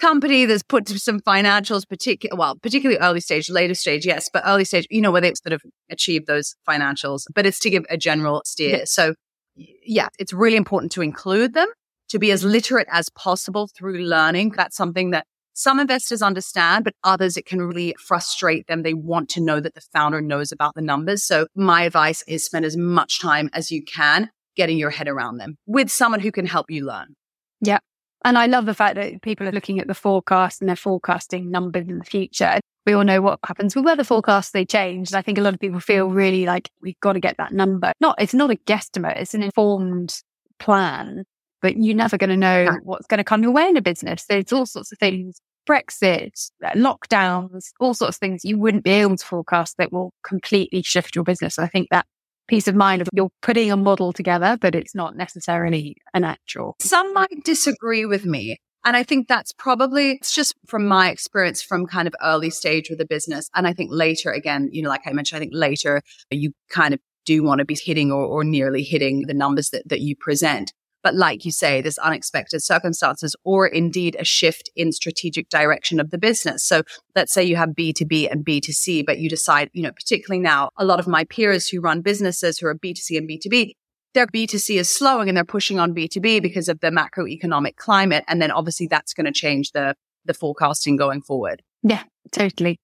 company 0.00 0.46
that's 0.46 0.64
put 0.64 0.88
some 0.88 1.20
financials, 1.20 1.88
particular, 1.88 2.36
well, 2.36 2.56
particularly 2.56 2.98
early 3.00 3.20
stage, 3.20 3.48
later 3.48 3.74
stage, 3.74 4.04
yes, 4.04 4.28
but 4.32 4.42
early 4.44 4.64
stage, 4.64 4.86
you 4.90 5.00
know, 5.00 5.12
where 5.12 5.20
they 5.20 5.32
sort 5.34 5.52
of 5.52 5.62
achieve 5.90 6.26
those 6.26 6.56
financials, 6.68 7.24
but 7.34 7.46
it's 7.46 7.60
to 7.60 7.70
give 7.70 7.84
a 7.88 7.96
general 7.96 8.42
steer. 8.44 8.78
Yeah. 8.78 8.84
So 8.84 9.14
yeah, 9.54 10.08
it's 10.18 10.32
really 10.32 10.56
important 10.56 10.90
to 10.92 11.02
include 11.02 11.54
them, 11.54 11.68
to 12.08 12.18
be 12.18 12.32
as 12.32 12.42
literate 12.42 12.88
as 12.90 13.08
possible 13.10 13.68
through 13.78 13.98
learning. 13.98 14.54
That's 14.56 14.76
something 14.76 15.10
that 15.10 15.26
some 15.54 15.78
investors 15.78 16.22
understand, 16.22 16.84
but 16.84 16.94
others, 17.04 17.36
it 17.36 17.46
can 17.46 17.60
really 17.60 17.94
frustrate 17.98 18.66
them. 18.66 18.82
They 18.82 18.94
want 18.94 19.28
to 19.30 19.40
know 19.40 19.60
that 19.60 19.74
the 19.74 19.82
founder 19.92 20.20
knows 20.20 20.52
about 20.52 20.74
the 20.74 20.82
numbers. 20.82 21.24
So 21.24 21.46
my 21.54 21.82
advice 21.82 22.22
is 22.26 22.44
spend 22.44 22.64
as 22.64 22.76
much 22.76 23.20
time 23.20 23.50
as 23.52 23.70
you 23.70 23.84
can 23.84 24.30
getting 24.56 24.78
your 24.78 24.90
head 24.90 25.08
around 25.08 25.38
them 25.38 25.56
with 25.66 25.90
someone 25.90 26.20
who 26.20 26.32
can 26.32 26.46
help 26.46 26.70
you 26.70 26.84
learn. 26.86 27.14
Yeah. 27.60 27.78
And 28.24 28.38
I 28.38 28.46
love 28.46 28.66
the 28.66 28.74
fact 28.74 28.94
that 28.96 29.22
people 29.22 29.48
are 29.48 29.52
looking 29.52 29.80
at 29.80 29.88
the 29.88 29.94
forecast 29.94 30.60
and 30.60 30.68
they're 30.68 30.76
forecasting 30.76 31.50
numbers 31.50 31.88
in 31.88 31.98
the 31.98 32.04
future. 32.04 32.60
We 32.86 32.92
all 32.92 33.04
know 33.04 33.20
what 33.20 33.38
happens 33.44 33.74
with 33.74 33.84
weather 33.84 34.04
forecasts, 34.04 34.50
they 34.50 34.64
change. 34.64 35.10
And 35.10 35.16
I 35.16 35.22
think 35.22 35.38
a 35.38 35.40
lot 35.40 35.54
of 35.54 35.60
people 35.60 35.80
feel 35.80 36.08
really 36.08 36.46
like 36.46 36.68
we've 36.80 36.98
got 37.00 37.14
to 37.14 37.20
get 37.20 37.36
that 37.38 37.52
number. 37.52 37.92
Not, 38.00 38.20
it's 38.20 38.34
not 38.34 38.50
a 38.50 38.56
guesstimate, 38.56 39.20
it's 39.20 39.34
an 39.34 39.42
informed 39.42 40.20
plan, 40.58 41.24
but 41.62 41.76
you're 41.76 41.96
never 41.96 42.18
going 42.18 42.30
to 42.30 42.36
know 42.36 42.76
what's 42.82 43.06
going 43.06 43.18
to 43.18 43.24
come 43.24 43.42
your 43.42 43.52
way 43.52 43.68
in 43.68 43.76
a 43.76 43.82
business. 43.82 44.26
There's 44.28 44.52
all 44.52 44.66
sorts 44.66 44.92
of 44.92 44.98
things, 44.98 45.40
Brexit, 45.68 46.50
uh, 46.64 46.70
lockdowns, 46.70 47.68
all 47.80 47.94
sorts 47.94 48.16
of 48.16 48.20
things 48.20 48.44
you 48.44 48.58
wouldn't 48.58 48.84
be 48.84 48.90
able 48.90 49.16
to 49.16 49.24
forecast 49.24 49.76
that 49.78 49.92
will 49.92 50.12
completely 50.22 50.82
shift 50.82 51.14
your 51.14 51.24
business. 51.24 51.58
I 51.58 51.68
think 51.68 51.88
that 51.90 52.04
peace 52.48 52.68
of 52.68 52.74
mind 52.74 53.00
of 53.00 53.08
you're 53.14 53.30
putting 53.40 53.70
a 53.70 53.76
model 53.76 54.12
together, 54.12 54.58
but 54.60 54.74
it's 54.74 54.94
not 54.94 55.16
necessarily 55.16 55.96
an 56.12 56.24
actual. 56.24 56.76
Some 56.80 57.14
might 57.14 57.44
disagree 57.44 58.04
with 58.04 58.26
me. 58.26 58.58
And 58.84 58.96
I 58.96 59.04
think 59.04 59.28
that's 59.28 59.52
probably, 59.52 60.14
it's 60.14 60.34
just 60.34 60.54
from 60.66 60.86
my 60.86 61.08
experience 61.08 61.62
from 61.62 61.86
kind 61.86 62.08
of 62.08 62.14
early 62.20 62.50
stage 62.50 62.90
with 62.90 62.98
the 62.98 63.06
business. 63.06 63.48
And 63.54 63.66
I 63.68 63.72
think 63.72 63.90
later, 63.92 64.32
again, 64.32 64.70
you 64.72 64.82
know, 64.82 64.88
like 64.88 65.02
I 65.06 65.12
mentioned, 65.12 65.36
I 65.36 65.40
think 65.40 65.52
later 65.54 66.02
you 66.30 66.52
kind 66.68 66.92
of 66.92 66.98
do 67.24 67.44
want 67.44 67.60
to 67.60 67.64
be 67.64 67.76
hitting 67.76 68.10
or, 68.10 68.24
or 68.24 68.42
nearly 68.42 68.82
hitting 68.82 69.26
the 69.28 69.34
numbers 69.34 69.70
that, 69.70 69.88
that 69.88 70.00
you 70.00 70.16
present. 70.16 70.72
But 71.02 71.14
like 71.14 71.44
you 71.44 71.52
say, 71.52 71.80
there's 71.80 71.98
unexpected 71.98 72.62
circumstances 72.62 73.34
or 73.44 73.66
indeed 73.66 74.16
a 74.18 74.24
shift 74.24 74.70
in 74.76 74.92
strategic 74.92 75.48
direction 75.48 76.00
of 76.00 76.10
the 76.10 76.18
business. 76.18 76.64
So 76.64 76.82
let's 77.14 77.32
say 77.32 77.42
you 77.42 77.56
have 77.56 77.70
B2B 77.70 78.30
and 78.30 78.44
B2C, 78.44 79.04
but 79.04 79.18
you 79.18 79.28
decide, 79.28 79.70
you 79.72 79.82
know, 79.82 79.92
particularly 79.92 80.40
now, 80.40 80.70
a 80.76 80.84
lot 80.84 81.00
of 81.00 81.06
my 81.06 81.24
peers 81.24 81.68
who 81.68 81.80
run 81.80 82.00
businesses 82.02 82.58
who 82.58 82.66
are 82.66 82.74
B2C 82.74 83.18
and 83.18 83.28
B2B, 83.28 83.72
their 84.14 84.26
B2C 84.26 84.78
is 84.78 84.90
slowing 84.90 85.28
and 85.28 85.36
they're 85.36 85.44
pushing 85.44 85.78
on 85.78 85.94
B2B 85.94 86.42
because 86.42 86.68
of 86.68 86.80
the 86.80 86.90
macroeconomic 86.90 87.76
climate. 87.76 88.24
And 88.28 88.40
then 88.40 88.50
obviously 88.50 88.86
that's 88.86 89.14
going 89.14 89.26
to 89.26 89.32
change 89.32 89.72
the, 89.72 89.94
the 90.24 90.34
forecasting 90.34 90.96
going 90.96 91.22
forward. 91.22 91.62
Yeah, 91.82 92.02
totally. 92.30 92.78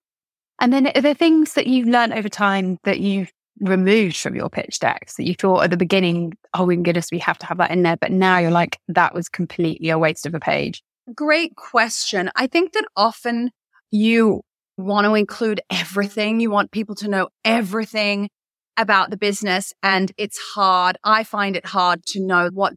And 0.60 0.72
then 0.72 0.88
are 0.88 1.00
there 1.00 1.14
things 1.14 1.54
that 1.54 1.66
you've 1.66 1.86
learned 1.86 2.14
over 2.14 2.28
time 2.28 2.78
that 2.84 2.98
you've 2.98 3.30
removed 3.60 4.16
from 4.16 4.34
your 4.34 4.48
pitch 4.48 4.78
decks 4.78 5.16
that 5.16 5.26
you 5.26 5.34
thought 5.34 5.64
at 5.64 5.70
the 5.70 5.76
beginning, 5.76 6.34
oh 6.54 6.66
my 6.66 6.76
goodness, 6.76 7.10
we 7.10 7.18
have 7.18 7.38
to 7.38 7.46
have 7.46 7.58
that 7.58 7.70
in 7.70 7.82
there. 7.82 7.96
But 7.96 8.12
now 8.12 8.38
you're 8.38 8.50
like, 8.50 8.78
that 8.88 9.14
was 9.14 9.28
completely 9.28 9.90
a 9.90 9.98
waste 9.98 10.26
of 10.26 10.34
a 10.34 10.40
page? 10.40 10.82
Great 11.14 11.56
question. 11.56 12.30
I 12.36 12.46
think 12.46 12.72
that 12.72 12.84
often 12.96 13.50
you 13.90 14.42
want 14.76 15.06
to 15.06 15.14
include 15.14 15.60
everything. 15.70 16.40
You 16.40 16.50
want 16.50 16.70
people 16.70 16.94
to 16.96 17.08
know 17.08 17.28
everything 17.44 18.28
about 18.76 19.10
the 19.10 19.16
business 19.16 19.72
and 19.82 20.12
it's 20.16 20.38
hard. 20.54 20.96
I 21.02 21.24
find 21.24 21.56
it 21.56 21.66
hard 21.66 22.04
to 22.06 22.20
know 22.20 22.50
what 22.52 22.74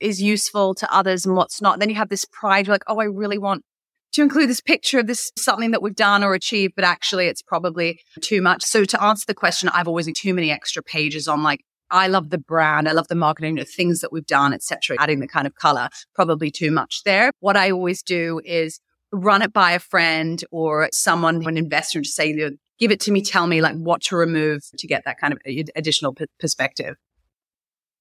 is 0.00 0.20
useful 0.20 0.74
to 0.74 0.94
others 0.94 1.24
and 1.24 1.34
what's 1.34 1.62
not. 1.62 1.80
Then 1.80 1.88
you 1.88 1.96
have 1.96 2.10
this 2.10 2.26
pride, 2.26 2.66
you're 2.66 2.74
like, 2.74 2.84
oh, 2.86 3.00
I 3.00 3.04
really 3.04 3.38
want 3.38 3.64
to 4.12 4.22
include 4.22 4.48
this 4.48 4.60
picture 4.60 4.98
of 4.98 5.06
this 5.06 5.30
something 5.36 5.70
that 5.72 5.82
we've 5.82 5.94
done 5.94 6.24
or 6.24 6.34
achieved, 6.34 6.74
but 6.74 6.84
actually 6.84 7.26
it's 7.26 7.42
probably 7.42 8.00
too 8.20 8.42
much. 8.42 8.64
So 8.64 8.84
to 8.84 9.02
answer 9.02 9.24
the 9.26 9.34
question, 9.34 9.68
I've 9.68 9.88
always 9.88 10.08
too 10.12 10.34
many 10.34 10.50
extra 10.50 10.82
pages 10.82 11.28
on 11.28 11.42
like 11.42 11.64
I 11.90 12.06
love 12.06 12.30
the 12.30 12.38
brand, 12.38 12.88
I 12.88 12.92
love 12.92 13.08
the 13.08 13.14
marketing, 13.14 13.56
the 13.56 13.64
things 13.64 14.00
that 14.00 14.12
we've 14.12 14.26
done, 14.26 14.52
etc. 14.52 14.96
Adding 14.98 15.20
the 15.20 15.28
kind 15.28 15.46
of 15.46 15.54
color, 15.54 15.88
probably 16.14 16.50
too 16.50 16.70
much 16.70 17.02
there. 17.04 17.30
What 17.40 17.56
I 17.56 17.70
always 17.70 18.02
do 18.02 18.40
is 18.44 18.80
run 19.10 19.42
it 19.42 19.52
by 19.52 19.72
a 19.72 19.78
friend 19.78 20.44
or 20.50 20.88
someone, 20.92 21.46
an 21.46 21.56
investor, 21.56 22.02
to 22.02 22.08
say, 22.08 22.34
give 22.78 22.90
it 22.90 23.00
to 23.00 23.12
me, 23.12 23.22
tell 23.22 23.46
me 23.46 23.62
like 23.62 23.76
what 23.76 24.02
to 24.02 24.16
remove 24.16 24.62
to 24.76 24.86
get 24.86 25.04
that 25.04 25.18
kind 25.18 25.32
of 25.32 25.40
additional 25.74 26.12
p- 26.12 26.26
perspective. 26.38 26.96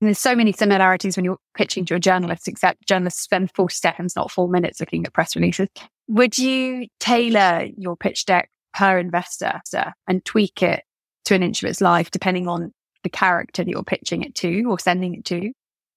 And 0.02 0.08
there's 0.08 0.20
so 0.20 0.36
many 0.36 0.52
similarities 0.52 1.16
when 1.16 1.26
you're 1.26 1.40
pitching 1.56 1.86
to 1.86 1.96
a 1.96 2.00
journalist, 2.00 2.48
except 2.48 2.88
journalists 2.88 3.22
spend 3.22 3.52
40 3.56 3.74
seconds, 3.74 4.16
not 4.16 4.32
four 4.32 4.48
minutes 4.48 4.80
looking 4.80 5.06
at 5.06 5.14
press 5.14 5.36
releases. 5.36 5.70
Would 6.08 6.38
you 6.38 6.88
tailor 7.00 7.68
your 7.78 7.98
pitch 7.98 8.26
deck 8.26 8.50
per 8.74 8.98
investor 8.98 9.62
and 10.08 10.24
tweak 10.24 10.62
it 10.62 10.84
to 11.26 11.36
an 11.36 11.44
inch 11.44 11.64
of 11.64 11.70
its 11.70 11.82
life, 11.82 12.12
depending 12.12 12.48
on 12.48 12.72
the 13.04 13.10
character 13.10 13.64
that 13.64 13.70
you're 13.70 13.84
pitching 13.84 14.24
it 14.24 14.36
to 14.36 14.64
or 14.70 14.80
sending 14.80 15.16
it 15.16 15.26
to? 15.26 15.52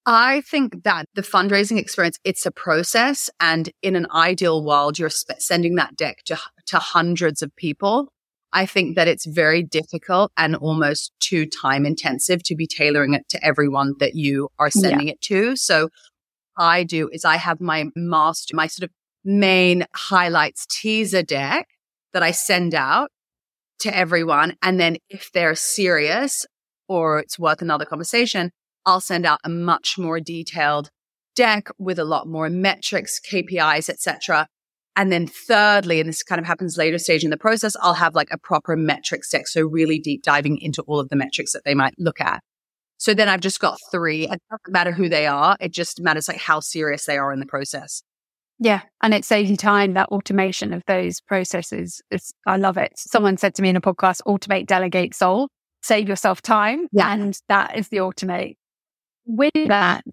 I 0.06 0.40
think 0.40 0.82
that 0.84 1.06
the 1.14 1.22
fundraising 1.22 1.78
experience, 1.78 2.18
it's 2.24 2.46
a 2.46 2.50
process. 2.50 3.30
And 3.38 3.70
in 3.82 3.96
an 3.96 4.06
ideal 4.12 4.64
world, 4.64 4.98
you're 4.98 5.10
sp- 5.12 5.38
sending 5.38 5.76
that 5.76 5.94
deck 5.96 6.24
to, 6.24 6.38
to 6.66 6.78
hundreds 6.78 7.42
of 7.42 7.54
people. 7.54 8.08
I 8.52 8.66
think 8.66 8.96
that 8.96 9.06
it's 9.06 9.26
very 9.26 9.62
difficult 9.62 10.32
and 10.36 10.56
almost 10.56 11.12
too 11.20 11.46
time 11.46 11.86
intensive 11.86 12.42
to 12.44 12.56
be 12.56 12.66
tailoring 12.66 13.14
it 13.14 13.28
to 13.28 13.44
everyone 13.44 13.94
that 14.00 14.16
you 14.16 14.48
are 14.58 14.70
sending 14.70 15.06
yeah. 15.06 15.12
it 15.12 15.20
to. 15.22 15.54
So 15.54 15.90
I 16.56 16.82
do 16.82 17.08
is 17.12 17.24
I 17.24 17.36
have 17.36 17.60
my 17.60 17.84
master, 17.94 18.56
my 18.56 18.66
sort 18.66 18.90
of 18.90 18.90
main 19.24 19.86
highlights 19.94 20.66
teaser 20.66 21.22
deck 21.22 21.68
that 22.12 22.22
I 22.22 22.30
send 22.30 22.74
out 22.74 23.10
to 23.80 23.96
everyone. 23.96 24.56
And 24.62 24.78
then 24.78 24.96
if 25.08 25.30
they're 25.32 25.54
serious 25.54 26.46
or 26.88 27.18
it's 27.20 27.38
worth 27.38 27.62
another 27.62 27.84
conversation, 27.84 28.50
I'll 28.86 29.00
send 29.00 29.26
out 29.26 29.40
a 29.44 29.48
much 29.48 29.98
more 29.98 30.20
detailed 30.20 30.90
deck 31.36 31.68
with 31.78 31.98
a 31.98 32.04
lot 32.04 32.26
more 32.26 32.48
metrics, 32.48 33.20
KPIs, 33.20 33.88
etc. 33.88 34.46
And 34.96 35.12
then 35.12 35.26
thirdly, 35.26 36.00
and 36.00 36.08
this 36.08 36.22
kind 36.22 36.40
of 36.40 36.46
happens 36.46 36.76
later 36.76 36.98
stage 36.98 37.24
in 37.24 37.30
the 37.30 37.36
process, 37.36 37.76
I'll 37.80 37.94
have 37.94 38.14
like 38.14 38.28
a 38.30 38.38
proper 38.38 38.76
metrics 38.76 39.30
deck. 39.30 39.46
So 39.46 39.62
really 39.62 39.98
deep 39.98 40.22
diving 40.22 40.58
into 40.58 40.82
all 40.82 40.98
of 40.98 41.08
the 41.08 41.16
metrics 41.16 41.52
that 41.52 41.62
they 41.64 41.74
might 41.74 41.94
look 41.98 42.20
at. 42.20 42.42
So 42.98 43.14
then 43.14 43.28
I've 43.28 43.40
just 43.40 43.60
got 43.60 43.78
three. 43.90 44.24
It 44.24 44.42
doesn't 44.50 44.72
matter 44.72 44.92
who 44.92 45.08
they 45.08 45.26
are. 45.26 45.56
It 45.60 45.72
just 45.72 46.00
matters 46.00 46.28
like 46.28 46.36
how 46.36 46.60
serious 46.60 47.06
they 47.06 47.16
are 47.16 47.32
in 47.32 47.40
the 47.40 47.46
process. 47.46 48.02
Yeah. 48.60 48.82
And 49.02 49.14
it 49.14 49.24
saves 49.24 49.50
you 49.50 49.56
time, 49.56 49.94
that 49.94 50.10
automation 50.10 50.72
of 50.74 50.82
those 50.86 51.20
processes. 51.22 52.02
It's, 52.10 52.32
I 52.46 52.58
love 52.58 52.76
it. 52.76 52.92
Someone 52.94 53.38
said 53.38 53.54
to 53.54 53.62
me 53.62 53.70
in 53.70 53.76
a 53.76 53.80
podcast, 53.80 54.20
automate, 54.28 54.66
delegate, 54.66 55.14
solve, 55.14 55.48
save 55.82 56.08
yourself 56.08 56.42
time. 56.42 56.86
Yeah. 56.92 57.12
And 57.12 57.36
that 57.48 57.76
is 57.76 57.88
the 57.88 57.96
automate. 57.96 58.56
With 59.24 59.52
that, 59.54 60.04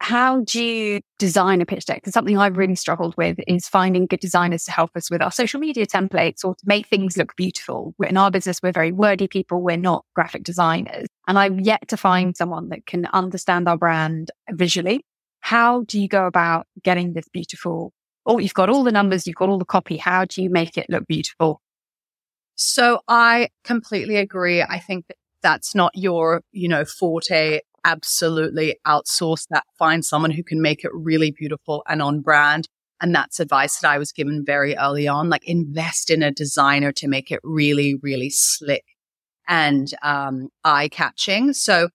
how 0.00 0.40
do 0.40 0.60
you 0.60 1.00
design 1.20 1.60
a 1.60 1.66
pitch 1.66 1.84
deck? 1.84 1.98
Because 1.98 2.12
something 2.12 2.36
I've 2.36 2.56
really 2.56 2.74
struggled 2.74 3.14
with 3.16 3.38
is 3.46 3.68
finding 3.68 4.06
good 4.06 4.18
designers 4.18 4.64
to 4.64 4.72
help 4.72 4.90
us 4.96 5.08
with 5.08 5.22
our 5.22 5.30
social 5.30 5.60
media 5.60 5.86
templates 5.86 6.44
or 6.44 6.56
to 6.56 6.62
make 6.64 6.88
things 6.88 7.16
look 7.16 7.36
beautiful. 7.36 7.94
In 8.00 8.16
our 8.16 8.32
business, 8.32 8.58
we're 8.64 8.72
very 8.72 8.90
wordy 8.90 9.28
people. 9.28 9.62
We're 9.62 9.76
not 9.76 10.04
graphic 10.16 10.42
designers. 10.42 11.06
And 11.28 11.38
I've 11.38 11.60
yet 11.60 11.86
to 11.86 11.96
find 11.96 12.36
someone 12.36 12.70
that 12.70 12.84
can 12.84 13.06
understand 13.12 13.68
our 13.68 13.78
brand 13.78 14.32
visually 14.50 15.04
how 15.42 15.82
do 15.82 16.00
you 16.00 16.08
go 16.08 16.26
about 16.26 16.66
getting 16.82 17.12
this 17.12 17.28
beautiful? 17.28 17.92
Oh, 18.24 18.38
you've 18.38 18.54
got 18.54 18.70
all 18.70 18.84
the 18.84 18.92
numbers, 18.92 19.26
you've 19.26 19.36
got 19.36 19.48
all 19.48 19.58
the 19.58 19.64
copy. 19.64 19.96
How 19.96 20.24
do 20.24 20.40
you 20.40 20.48
make 20.48 20.78
it 20.78 20.86
look 20.88 21.06
beautiful? 21.06 21.60
So 22.54 23.00
I 23.08 23.48
completely 23.64 24.16
agree. 24.16 24.62
I 24.62 24.78
think 24.78 25.08
that 25.08 25.16
that's 25.42 25.74
not 25.74 25.90
your, 25.94 26.42
you 26.52 26.68
know, 26.68 26.84
forte. 26.84 27.60
Absolutely 27.84 28.76
outsource 28.86 29.48
that. 29.50 29.64
Find 29.76 30.04
someone 30.04 30.30
who 30.30 30.44
can 30.44 30.62
make 30.62 30.84
it 30.84 30.92
really 30.94 31.32
beautiful 31.32 31.82
and 31.88 32.00
on 32.00 32.20
brand. 32.20 32.68
And 33.00 33.12
that's 33.12 33.40
advice 33.40 33.80
that 33.80 33.90
I 33.90 33.98
was 33.98 34.12
given 34.12 34.44
very 34.46 34.76
early 34.76 35.08
on. 35.08 35.28
Like 35.28 35.42
invest 35.44 36.08
in 36.08 36.22
a 36.22 36.30
designer 36.30 36.92
to 36.92 37.08
make 37.08 37.32
it 37.32 37.40
really, 37.42 37.96
really 38.00 38.30
slick 38.30 38.84
and 39.48 39.92
um, 40.04 40.50
eye 40.62 40.88
catching. 40.88 41.52
So 41.52 41.88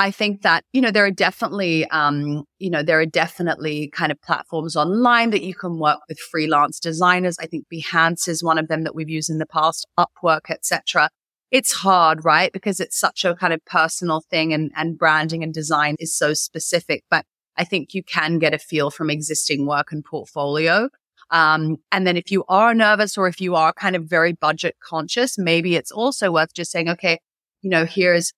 I 0.00 0.10
think 0.10 0.40
that, 0.40 0.64
you 0.72 0.80
know, 0.80 0.90
there 0.90 1.04
are 1.04 1.10
definitely, 1.10 1.86
um, 1.90 2.44
you 2.58 2.70
know, 2.70 2.82
there 2.82 2.98
are 3.00 3.06
definitely 3.06 3.90
kind 3.90 4.10
of 4.10 4.18
platforms 4.22 4.74
online 4.74 5.28
that 5.28 5.42
you 5.42 5.54
can 5.54 5.78
work 5.78 5.98
with 6.08 6.18
freelance 6.18 6.80
designers. 6.80 7.36
I 7.38 7.44
think 7.44 7.66
Behance 7.70 8.26
is 8.26 8.42
one 8.42 8.56
of 8.56 8.68
them 8.68 8.84
that 8.84 8.94
we've 8.94 9.10
used 9.10 9.28
in 9.28 9.36
the 9.36 9.44
past, 9.44 9.86
Upwork, 9.98 10.48
etc. 10.48 11.10
It's 11.50 11.72
hard, 11.72 12.24
right? 12.24 12.50
Because 12.50 12.80
it's 12.80 12.98
such 12.98 13.26
a 13.26 13.34
kind 13.34 13.52
of 13.52 13.62
personal 13.66 14.22
thing 14.30 14.54
and, 14.54 14.72
and 14.74 14.96
branding 14.96 15.44
and 15.44 15.52
design 15.52 15.96
is 15.98 16.16
so 16.16 16.32
specific, 16.32 17.04
but 17.10 17.26
I 17.58 17.64
think 17.64 17.92
you 17.92 18.02
can 18.02 18.38
get 18.38 18.54
a 18.54 18.58
feel 18.58 18.90
from 18.90 19.10
existing 19.10 19.66
work 19.66 19.92
and 19.92 20.02
portfolio. 20.02 20.88
Um, 21.30 21.76
and 21.92 22.06
then 22.06 22.16
if 22.16 22.30
you 22.30 22.44
are 22.48 22.72
nervous 22.72 23.18
or 23.18 23.28
if 23.28 23.38
you 23.38 23.54
are 23.54 23.74
kind 23.74 23.94
of 23.94 24.04
very 24.04 24.32
budget 24.32 24.76
conscious, 24.82 25.36
maybe 25.36 25.76
it's 25.76 25.92
also 25.92 26.32
worth 26.32 26.54
just 26.54 26.70
saying, 26.70 26.88
okay, 26.88 27.18
you 27.60 27.68
know, 27.68 27.84
here's 27.84 28.32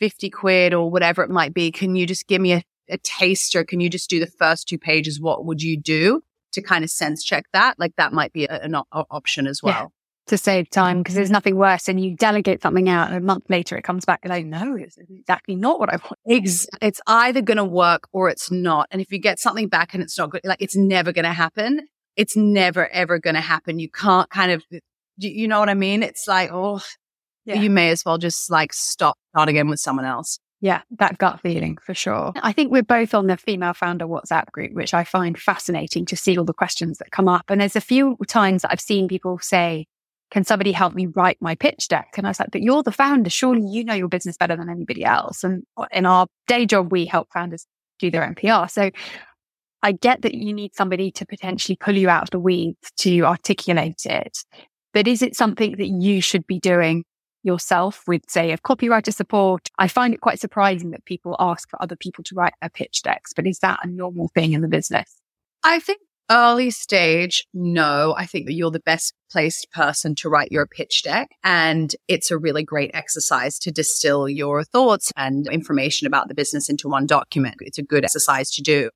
50 0.00 0.30
quid 0.30 0.74
or 0.74 0.90
whatever 0.90 1.22
it 1.22 1.30
might 1.30 1.54
be. 1.54 1.70
Can 1.70 1.96
you 1.96 2.06
just 2.06 2.26
give 2.26 2.40
me 2.40 2.52
a, 2.54 2.62
a 2.88 2.98
taster? 2.98 3.64
Can 3.64 3.80
you 3.80 3.90
just 3.90 4.10
do 4.10 4.20
the 4.20 4.26
first 4.26 4.68
two 4.68 4.78
pages? 4.78 5.20
What 5.20 5.44
would 5.44 5.62
you 5.62 5.78
do 5.78 6.22
to 6.52 6.62
kind 6.62 6.84
of 6.84 6.90
sense 6.90 7.24
check 7.24 7.46
that? 7.52 7.78
Like 7.78 7.94
that 7.96 8.12
might 8.12 8.32
be 8.32 8.44
a, 8.44 8.60
an 8.62 8.74
o- 8.74 8.84
option 8.92 9.46
as 9.46 9.62
well. 9.62 9.74
Yeah 9.74 9.86
to 10.28 10.36
save 10.36 10.68
time 10.68 10.98
because 10.98 11.14
there's 11.14 11.30
nothing 11.30 11.54
worse 11.54 11.84
than 11.84 11.98
you 11.98 12.16
delegate 12.16 12.60
something 12.60 12.88
out 12.88 13.06
and 13.06 13.16
a 13.16 13.20
month 13.20 13.44
later 13.48 13.76
it 13.76 13.82
comes 13.82 14.04
back 14.04 14.18
and 14.24 14.30
like 14.30 14.44
no 14.44 14.74
it's 14.74 14.98
exactly 14.98 15.54
not 15.54 15.78
what 15.78 15.88
i 15.88 15.94
want 15.98 16.18
it's, 16.24 16.66
it's 16.82 17.00
either 17.06 17.40
going 17.40 17.58
to 17.58 17.64
work 17.64 18.08
or 18.12 18.28
it's 18.28 18.50
not 18.50 18.88
and 18.90 19.00
if 19.00 19.12
you 19.12 19.20
get 19.20 19.38
something 19.38 19.68
back 19.68 19.94
and 19.94 20.02
it's 20.02 20.18
not 20.18 20.30
good 20.30 20.40
like 20.42 20.60
it's 20.60 20.74
never 20.74 21.12
going 21.12 21.24
to 21.24 21.32
happen 21.32 21.80
it's 22.16 22.36
never 22.36 22.88
ever 22.88 23.18
going 23.18 23.34
to 23.34 23.40
happen. 23.40 23.78
You 23.78 23.90
can't 23.90 24.28
kind 24.30 24.50
of, 24.50 24.64
you 25.18 25.46
know 25.46 25.60
what 25.60 25.68
I 25.68 25.74
mean? 25.74 26.02
It's 26.02 26.26
like, 26.26 26.50
oh, 26.52 26.80
yeah. 27.46 27.60
you 27.60 27.70
may 27.70 27.90
as 27.90 28.04
well 28.04 28.18
just 28.18 28.50
like 28.50 28.72
stop, 28.72 29.16
start 29.32 29.48
again 29.48 29.68
with 29.68 29.80
someone 29.80 30.04
else. 30.04 30.38
Yeah, 30.60 30.82
that 30.98 31.18
gut 31.18 31.40
feeling 31.40 31.76
for 31.82 31.94
sure. 31.94 32.32
I 32.42 32.52
think 32.52 32.72
we're 32.72 32.82
both 32.82 33.14
on 33.14 33.26
the 33.26 33.36
female 33.36 33.74
founder 33.74 34.06
WhatsApp 34.06 34.50
group, 34.52 34.72
which 34.72 34.94
I 34.94 35.04
find 35.04 35.38
fascinating 35.38 36.06
to 36.06 36.16
see 36.16 36.36
all 36.38 36.44
the 36.44 36.54
questions 36.54 36.98
that 36.98 37.10
come 37.10 37.28
up. 37.28 37.44
And 37.48 37.60
there's 37.60 37.76
a 37.76 37.80
few 37.80 38.16
times 38.26 38.62
that 38.62 38.72
I've 38.72 38.80
seen 38.80 39.06
people 39.06 39.38
say, 39.38 39.86
Can 40.30 40.44
somebody 40.44 40.72
help 40.72 40.94
me 40.94 41.06
write 41.06 41.36
my 41.40 41.54
pitch 41.54 41.88
deck? 41.88 42.14
And 42.16 42.26
I 42.26 42.30
was 42.30 42.40
like, 42.40 42.50
But 42.52 42.62
you're 42.62 42.82
the 42.82 42.90
founder. 42.90 43.28
Surely 43.28 43.66
you 43.68 43.84
know 43.84 43.94
your 43.94 44.08
business 44.08 44.38
better 44.38 44.56
than 44.56 44.70
anybody 44.70 45.04
else. 45.04 45.44
And 45.44 45.64
in 45.92 46.06
our 46.06 46.26
day 46.48 46.64
job, 46.64 46.90
we 46.90 47.04
help 47.04 47.28
founders 47.32 47.66
do 47.98 48.10
their 48.10 48.26
NPR. 48.26 48.70
So 48.70 48.90
I 49.82 49.92
get 49.92 50.22
that 50.22 50.34
you 50.34 50.54
need 50.54 50.74
somebody 50.74 51.10
to 51.12 51.26
potentially 51.26 51.76
pull 51.76 51.96
you 51.96 52.08
out 52.08 52.22
of 52.22 52.30
the 52.30 52.40
weeds 52.40 52.90
to 52.98 53.20
articulate 53.22 54.06
it. 54.06 54.38
But 54.94 55.06
is 55.06 55.20
it 55.20 55.36
something 55.36 55.76
that 55.76 55.88
you 55.88 56.22
should 56.22 56.46
be 56.46 56.58
doing 56.58 57.04
yourself 57.46 58.02
with, 58.06 58.22
say, 58.28 58.52
a 58.52 58.58
copywriter 58.58 59.14
support. 59.14 59.70
I 59.78 59.88
find 59.88 60.12
it 60.12 60.20
quite 60.20 60.40
surprising 60.40 60.90
that 60.90 61.04
people 61.04 61.36
ask 61.38 61.70
for 61.70 61.80
other 61.80 61.96
people 61.96 62.24
to 62.24 62.34
write 62.34 62.54
their 62.60 62.70
pitch 62.70 63.02
decks, 63.02 63.32
but 63.32 63.46
is 63.46 63.60
that 63.60 63.80
a 63.82 63.86
normal 63.86 64.28
thing 64.34 64.52
in 64.52 64.60
the 64.60 64.68
business? 64.68 65.20
I 65.64 65.80
think 65.80 66.00
early 66.30 66.70
stage, 66.70 67.46
no. 67.54 68.14
I 68.16 68.26
think 68.26 68.46
that 68.46 68.54
you're 68.54 68.70
the 68.70 68.80
best 68.80 69.14
placed 69.30 69.70
person 69.72 70.14
to 70.16 70.28
write 70.28 70.52
your 70.52 70.66
pitch 70.66 71.02
deck. 71.02 71.30
And 71.44 71.94
it's 72.08 72.30
a 72.30 72.38
really 72.38 72.64
great 72.64 72.90
exercise 72.94 73.58
to 73.60 73.70
distill 73.70 74.28
your 74.28 74.64
thoughts 74.64 75.12
and 75.16 75.46
information 75.48 76.06
about 76.06 76.28
the 76.28 76.34
business 76.34 76.68
into 76.68 76.88
one 76.88 77.06
document. 77.06 77.56
It's 77.60 77.78
a 77.78 77.82
good 77.82 78.04
exercise 78.04 78.50
to 78.52 78.62
do. 78.62 78.90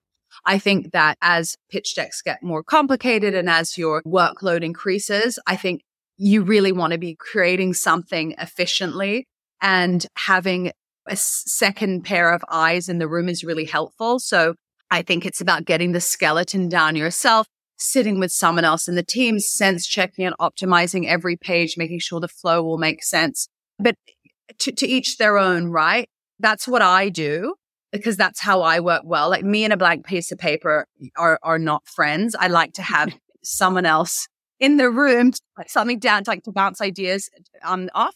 I 0.47 0.59
think 0.59 0.93
that 0.93 1.19
as 1.21 1.57
pitch 1.71 1.95
decks 1.95 2.23
get 2.23 2.43
more 2.43 2.63
complicated 2.63 3.35
and 3.35 3.51
as 3.51 3.77
your 3.77 4.03
workload 4.03 4.63
increases, 4.63 5.39
I 5.47 5.57
think 5.57 5.83
you 6.23 6.43
really 6.43 6.71
want 6.71 6.93
to 6.93 6.99
be 6.99 7.17
creating 7.19 7.73
something 7.73 8.35
efficiently 8.37 9.27
and 9.63 10.07
having 10.17 10.71
a 11.09 11.17
second 11.17 12.05
pair 12.05 12.31
of 12.31 12.45
eyes 12.51 12.91
in 12.91 12.99
the 12.99 13.09
room 13.09 13.27
is 13.27 13.43
really 13.43 13.65
helpful. 13.65 14.21
So 14.21 14.55
I 14.91 15.01
think 15.01 15.25
it's 15.25 15.41
about 15.41 15.65
getting 15.65 15.93
the 15.93 16.01
skeleton 16.01 16.69
down 16.69 16.95
yourself, 16.95 17.47
sitting 17.79 18.21
with 18.21 18.31
someone 18.33 18.67
else 18.67 18.87
in 18.87 18.97
the 18.97 19.03
team, 19.03 19.41
sense 19.41 19.87
checking 19.87 20.27
and 20.27 20.37
optimizing 20.39 21.07
every 21.07 21.39
page, 21.39 21.79
making 21.79 22.01
sure 22.01 22.21
the 22.21 22.29
flow 22.29 22.63
will 22.63 22.77
make 22.77 23.03
sense. 23.03 23.49
But 23.79 23.95
to, 24.59 24.73
to 24.73 24.87
each 24.87 25.17
their 25.17 25.39
own, 25.39 25.71
right? 25.71 26.07
That's 26.39 26.69
what 26.69 26.83
I 26.83 27.09
do 27.09 27.55
because 27.93 28.19
that's 28.19 28.41
how 28.41 28.61
I 28.61 28.81
work 28.81 29.05
well. 29.07 29.31
Like 29.31 29.43
me 29.43 29.65
and 29.65 29.73
a 29.73 29.79
blank 29.79 30.05
piece 30.05 30.31
of 30.31 30.39
paper 30.39 30.87
are, 31.17 31.39
are 31.43 31.59
not 31.59 31.89
friends. 31.89 32.37
I 32.39 32.49
like 32.49 32.75
to 32.75 32.83
have 32.83 33.15
someone 33.43 33.87
else 33.87 34.29
in 34.61 34.77
the 34.77 34.91
room, 34.91 35.33
something 35.67 35.99
down 35.99 36.25
to 36.25 36.31
like 36.31 36.45
to 36.45 36.53
bounce 36.53 36.81
ideas 36.81 37.31
um, 37.65 37.89
off. 37.95 38.15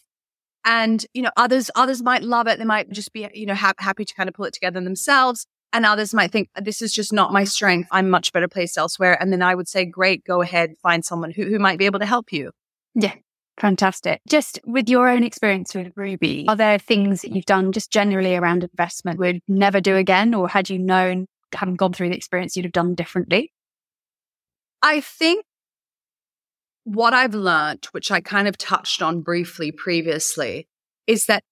And, 0.63 1.05
you 1.13 1.21
know, 1.21 1.31
others, 1.37 1.69
others 1.75 2.01
might 2.01 2.23
love 2.23 2.47
it. 2.47 2.57
They 2.57 2.65
might 2.65 2.89
just 2.89 3.13
be, 3.13 3.27
you 3.33 3.45
know, 3.45 3.53
ha- 3.53 3.73
happy 3.77 4.05
to 4.05 4.13
kind 4.15 4.29
of 4.29 4.35
pull 4.35 4.45
it 4.45 4.53
together 4.53 4.81
themselves. 4.81 5.45
And 5.73 5.85
others 5.85 6.13
might 6.13 6.31
think 6.31 6.49
this 6.59 6.81
is 6.81 6.93
just 6.93 7.11
not 7.11 7.33
my 7.33 7.43
strength. 7.43 7.89
I'm 7.91 8.09
much 8.09 8.31
better 8.31 8.47
placed 8.47 8.77
elsewhere. 8.77 9.21
And 9.21 9.31
then 9.31 9.41
I 9.41 9.53
would 9.53 9.67
say, 9.67 9.85
great, 9.85 10.23
go 10.23 10.41
ahead, 10.41 10.75
find 10.81 11.03
someone 11.03 11.31
who, 11.31 11.43
who 11.43 11.59
might 11.59 11.77
be 11.77 11.85
able 11.85 11.99
to 11.99 12.05
help 12.05 12.31
you. 12.31 12.51
Yeah. 12.95 13.13
Fantastic. 13.59 14.21
Just 14.27 14.59
with 14.65 14.89
your 14.89 15.07
own 15.07 15.23
experience 15.23 15.73
with 15.73 15.93
Ruuby, 15.95 16.45
are 16.49 16.57
there 16.57 16.77
things 16.77 17.21
that 17.21 17.31
you've 17.31 17.45
done 17.45 17.71
just 17.71 17.91
generally 17.91 18.35
around 18.35 18.63
investment 18.63 19.19
would 19.19 19.39
never 19.47 19.79
do 19.79 19.95
again? 19.95 20.33
Or 20.33 20.49
had 20.49 20.69
you 20.69 20.77
known, 20.77 21.25
having 21.53 21.75
gone 21.75 21.93
through 21.93 22.09
the 22.09 22.17
experience, 22.17 22.55
you'd 22.55 22.65
have 22.65 22.73
done 22.73 22.95
differently? 22.95 23.53
I 24.81 24.99
think 24.99 25.45
what 26.85 27.13
I've 27.13 27.35
learned, 27.35 27.85
which 27.91 28.11
I 28.11 28.21
kind 28.21 28.47
of 28.47 28.57
touched 28.57 29.01
on 29.01 29.21
briefly 29.21 29.71
previously, 29.71 30.67
is 31.07 31.25
that 31.25 31.43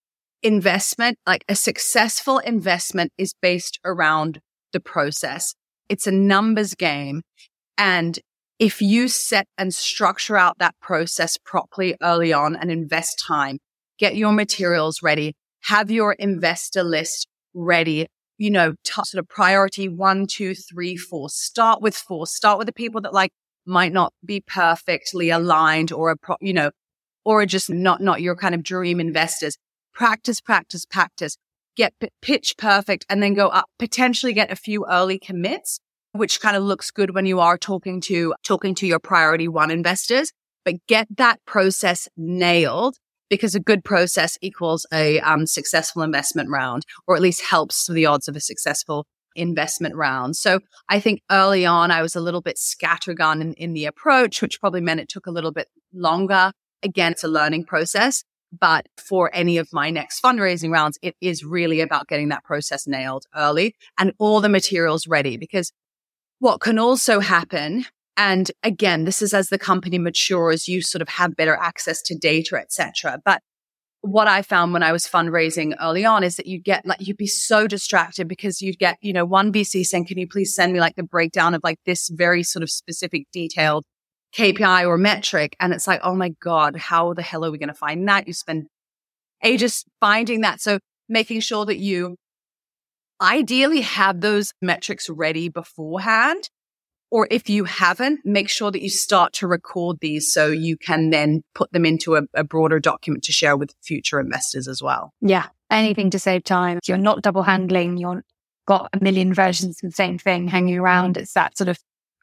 investment, 0.44 1.18
like 1.28 1.44
a 1.50 1.56
successful 1.56 2.38
investment 2.40 3.12
is 3.18 3.34
based 3.42 3.80
around 3.84 4.40
the 4.72 4.80
process. 4.80 5.56
It's 5.90 6.08
a 6.08 6.12
numbers 6.12 6.76
game. 6.76 7.24
And 7.78 8.20
if 8.60 8.82
you 8.82 9.08
set 9.08 9.48
and 9.58 9.74
structure 9.74 10.38
out 10.38 10.60
that 10.60 10.76
process 10.82 11.38
properly 11.44 11.96
early 12.02 12.32
on 12.32 12.56
and 12.56 12.72
invest 12.72 13.22
time, 13.28 13.58
get 13.98 14.16
your 14.16 14.34
materials 14.34 15.02
ready, 15.02 15.34
have 15.64 15.90
your 15.90 16.14
investor 16.14 16.84
list 16.84 17.28
ready, 17.56 18.08
you 18.38 18.52
know, 18.52 18.74
t- 18.84 19.02
sort 19.04 19.20
of 19.20 19.28
priority 19.28 19.90
one, 19.90 20.28
two, 20.28 20.54
three, 20.54 20.96
four, 20.96 21.30
start 21.30 21.82
with 21.82 21.96
four, 21.96 22.28
start 22.28 22.60
with 22.60 22.68
the 22.68 22.74
people 22.74 23.02
that 23.02 23.14
like 23.14 23.32
might 23.66 23.94
not 23.94 24.14
be 24.26 24.42
perfectly 24.42 25.30
aligned 25.30 25.92
or 25.92 26.12
a 26.12 26.18
pro, 26.18 26.36
you 26.42 26.54
know, 26.54 26.72
or 27.26 27.46
just 27.46 27.70
not, 27.70 28.02
not 28.02 28.22
your 28.22 28.36
kind 28.36 28.56
of 28.56 28.64
dream 28.64 29.00
investors. 29.00 29.58
Practice, 29.94 30.42
practice, 30.42 30.86
practice, 30.86 31.38
get 31.76 31.94
p- 32.00 32.10
pitch 32.22 32.56
perfect 32.58 33.06
and 33.10 33.22
then 33.22 33.34
go 33.34 33.48
up, 33.48 33.66
potentially 33.80 34.34
get 34.34 34.52
a 34.52 34.56
few 34.56 34.86
early 34.90 35.20
commits, 35.20 35.80
which 36.12 36.42
kind 36.42 36.56
of 36.56 36.64
looks 36.64 36.92
good 36.92 37.14
when 37.14 37.26
you 37.26 37.40
are 37.40 37.58
talking 37.58 38.02
to, 38.02 38.34
talking 38.44 38.76
to 38.76 38.88
your 38.88 39.00
priority 39.00 39.48
one 39.48 39.72
investors, 39.72 40.32
but 40.66 40.76
get 40.88 41.08
that 41.18 41.40
process 41.46 42.08
nailed 42.18 42.98
because 43.30 43.56
a 43.56 43.60
good 43.60 43.84
process 43.84 44.38
equals 44.42 44.86
a 44.94 45.20
um, 45.22 45.48
successful 45.48 46.04
investment 46.04 46.50
round, 46.50 46.84
or 47.08 47.16
at 47.16 47.22
least 47.22 47.42
helps 47.44 47.88
the 47.88 48.06
odds 48.06 48.28
of 48.28 48.36
a 48.36 48.40
successful 48.40 49.06
investment 49.36 49.96
round. 49.96 50.36
So 50.36 50.60
I 50.90 51.00
think 51.00 51.22
early 51.32 51.66
on, 51.66 51.92
I 51.92 52.02
was 52.02 52.16
a 52.16 52.22
little 52.22 52.42
bit 52.42 52.58
scattergun 52.58 53.42
in, 53.42 53.54
in 53.54 53.74
the 53.74 53.86
approach, 53.86 54.42
which 54.42 54.60
probably 54.60 54.82
meant 54.82 55.00
it 55.00 55.10
took 55.10 55.28
a 55.28 55.32
little 55.32 55.52
bit 55.52 55.68
longer. 55.94 56.52
Again, 56.82 57.14
it's 57.14 57.24
a 57.24 57.28
learning 57.28 57.66
process. 57.66 58.24
But 58.58 58.88
for 58.98 59.32
any 59.34 59.58
of 59.58 59.70
my 59.74 59.90
next 59.90 60.22
fundraising 60.22 60.72
rounds, 60.72 61.00
it 61.02 61.16
is 61.22 61.44
really 61.44 61.82
about 61.82 62.08
getting 62.08 62.30
that 62.30 62.44
process 62.44 62.86
nailed 62.86 63.26
early 63.36 63.76
and 63.98 64.14
all 64.20 64.42
the 64.42 64.50
materials 64.50 65.08
ready 65.08 65.38
because 65.38 65.72
what 66.40 66.60
can 66.60 66.78
also 66.78 67.20
happen 67.20 67.86
and 68.16 68.52
again, 68.62 69.06
this 69.06 69.22
is 69.22 69.34
as 69.34 69.50
the 69.50 69.58
company 69.58 69.98
matures, 69.98 70.68
you 70.68 70.82
sort 70.82 71.02
of 71.02 71.10
have 71.10 71.36
better 71.36 71.56
access 71.56 72.02
to 72.04 72.16
data, 72.16 72.58
etc. 72.58 73.20
But 73.26 73.42
what 74.04 74.28
I 74.28 74.42
found 74.42 74.74
when 74.74 74.84
I 74.84 74.92
was 74.92 75.08
fundraising 75.08 75.74
early 75.82 76.04
on 76.04 76.26
is 76.26 76.36
that 76.36 76.46
you'd 76.46 76.66
get 76.66 76.86
like, 76.86 77.00
you'd 77.00 77.16
be 77.16 77.26
so 77.26 77.68
distracted 77.68 78.28
because 78.28 78.62
you'd 78.62 78.78
get, 78.78 78.98
you 79.02 79.14
know, 79.14 79.24
one 79.24 79.54
VC 79.54 79.86
saying, 79.86 80.08
can 80.08 80.18
you 80.18 80.28
please 80.28 80.54
send 80.54 80.74
me 80.74 80.82
like 80.82 80.98
the 80.98 81.04
breakdown 81.04 81.54
of 81.54 81.62
like 81.64 81.80
this 81.86 82.10
very 82.10 82.44
sort 82.44 82.64
of 82.64 82.70
specific 82.70 83.28
detailed 83.32 83.86
KPI 84.36 84.86
or 84.86 84.98
metric? 84.98 85.56
And 85.58 85.72
it's 85.72 85.88
like, 85.88 86.02
oh 86.04 86.16
my 86.16 86.34
God, 86.42 86.76
how 86.76 87.14
the 87.14 87.22
hell 87.22 87.46
are 87.46 87.52
we 87.52 87.58
going 87.58 87.70
to 87.70 87.74
find 87.74 88.06
that? 88.10 88.28
You 88.28 88.34
spend 88.34 88.68
ages 89.42 89.86
finding 90.02 90.42
that. 90.42 90.60
So 90.60 90.80
making 91.08 91.40
sure 91.40 91.66
that 91.66 91.78
you 91.78 92.18
ideally 93.22 93.82
have 93.82 94.20
those 94.20 94.52
metrics 94.62 95.10
ready 95.10 95.48
beforehand 95.48 96.50
or 97.14 97.28
if 97.30 97.48
you 97.48 97.64
haven't, 97.64 98.22
make 98.26 98.50
sure 98.50 98.72
that 98.72 98.82
you 98.82 98.90
start 98.90 99.34
to 99.34 99.46
record 99.46 100.00
these 100.02 100.34
so 100.34 100.48
you 100.48 100.76
can 100.76 101.12
then 101.12 101.44
put 101.54 101.72
them 101.72 101.86
into 101.86 102.16
a, 102.16 102.24
a 102.34 102.44
broader 102.44 102.80
document 102.80 103.24
to 103.26 103.32
share 103.32 103.56
with 103.56 103.72
future 103.84 104.20
investors 104.20 104.68
as 104.68 104.82
well. 104.82 105.14
Yeah. 105.22 105.46
Anything 105.70 106.10
to 106.10 106.18
save 106.18 106.44
time. 106.44 106.80
You're 106.88 106.98
not 106.98 107.22
double 107.22 107.44
handling. 107.44 107.98
You're 107.98 108.24
got 108.66 108.90
a 108.94 109.04
million 109.04 109.32
versions 109.32 109.84
of 109.84 109.92
the 109.92 109.96
same 109.96 110.18
thing 110.18 110.48
hanging 110.48 110.80
around. 110.80 111.18
It's 111.18 111.34
that 111.34 111.56
sort 111.56 111.68
of 111.68 111.78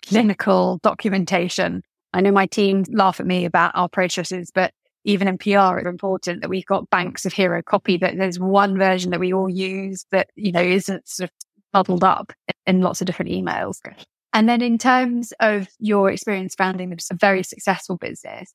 clinical 0.05 0.81
documentation. 0.83 1.85
I 2.13 2.21
know 2.21 2.33
my 2.33 2.47
team 2.47 2.85
laugh 2.91 3.21
at 3.21 3.27
me 3.27 3.45
about 3.45 3.71
our 3.77 3.89
processes, 3.89 4.51
but 4.53 4.73
even 5.05 5.29
in 5.29 5.39
PR, 5.39 5.79
it's 5.79 5.87
important 5.87 6.41
that 6.41 6.51
we've 6.51 6.67
got 6.67 6.91
banks 6.91 7.25
of 7.25 7.33
hero 7.33 7.63
copy 7.63 7.97
that 7.99 8.17
there's 8.17 8.41
one 8.41 8.77
version 8.77 9.13
that 9.13 9.21
we 9.21 9.33
all 9.33 9.49
use 9.49 10.05
that, 10.11 10.31
you 10.35 10.51
know, 10.51 10.61
isn't 10.61 11.07
sort 11.07 11.31
of 11.31 11.35
muddled 11.73 12.03
up 12.03 12.33
in 12.67 12.81
lots 12.81 13.01
of 13.01 13.07
different 13.07 13.31
emails. 13.31 13.77
And 14.33 14.49
then 14.49 14.63
in 14.63 14.79
terms 14.79 15.33
of 15.41 15.69
your 15.79 16.11
experience 16.11 16.55
founding 16.55 16.93
a 16.93 17.15
very 17.15 17.43
successful 17.43 17.97
business, 17.97 18.53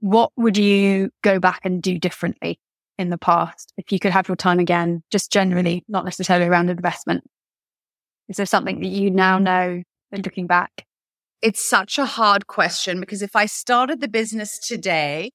what 0.00 0.30
would 0.36 0.56
you 0.56 1.10
go 1.22 1.38
back 1.38 1.60
and 1.64 1.82
do 1.82 1.98
differently 1.98 2.58
in 2.98 3.10
the 3.10 3.18
past 3.18 3.72
if 3.78 3.90
you 3.90 3.98
could 3.98 4.12
have 4.12 4.28
your 4.28 4.36
time 4.36 4.58
again, 4.58 5.02
just 5.10 5.32
generally, 5.32 5.84
not 5.88 6.04
necessarily 6.04 6.46
around 6.46 6.68
investment? 6.68 7.24
Is 8.28 8.36
there 8.36 8.46
something 8.46 8.80
that 8.80 8.88
you 8.88 9.10
now 9.10 9.38
know 9.38 9.82
and 10.10 10.24
looking 10.24 10.46
back? 10.46 10.86
It's 11.40 11.68
such 11.68 11.98
a 11.98 12.06
hard 12.06 12.46
question 12.46 13.00
because 13.00 13.22
if 13.22 13.34
I 13.34 13.46
started 13.46 14.00
the 14.00 14.08
business 14.08 14.58
today, 14.58 15.32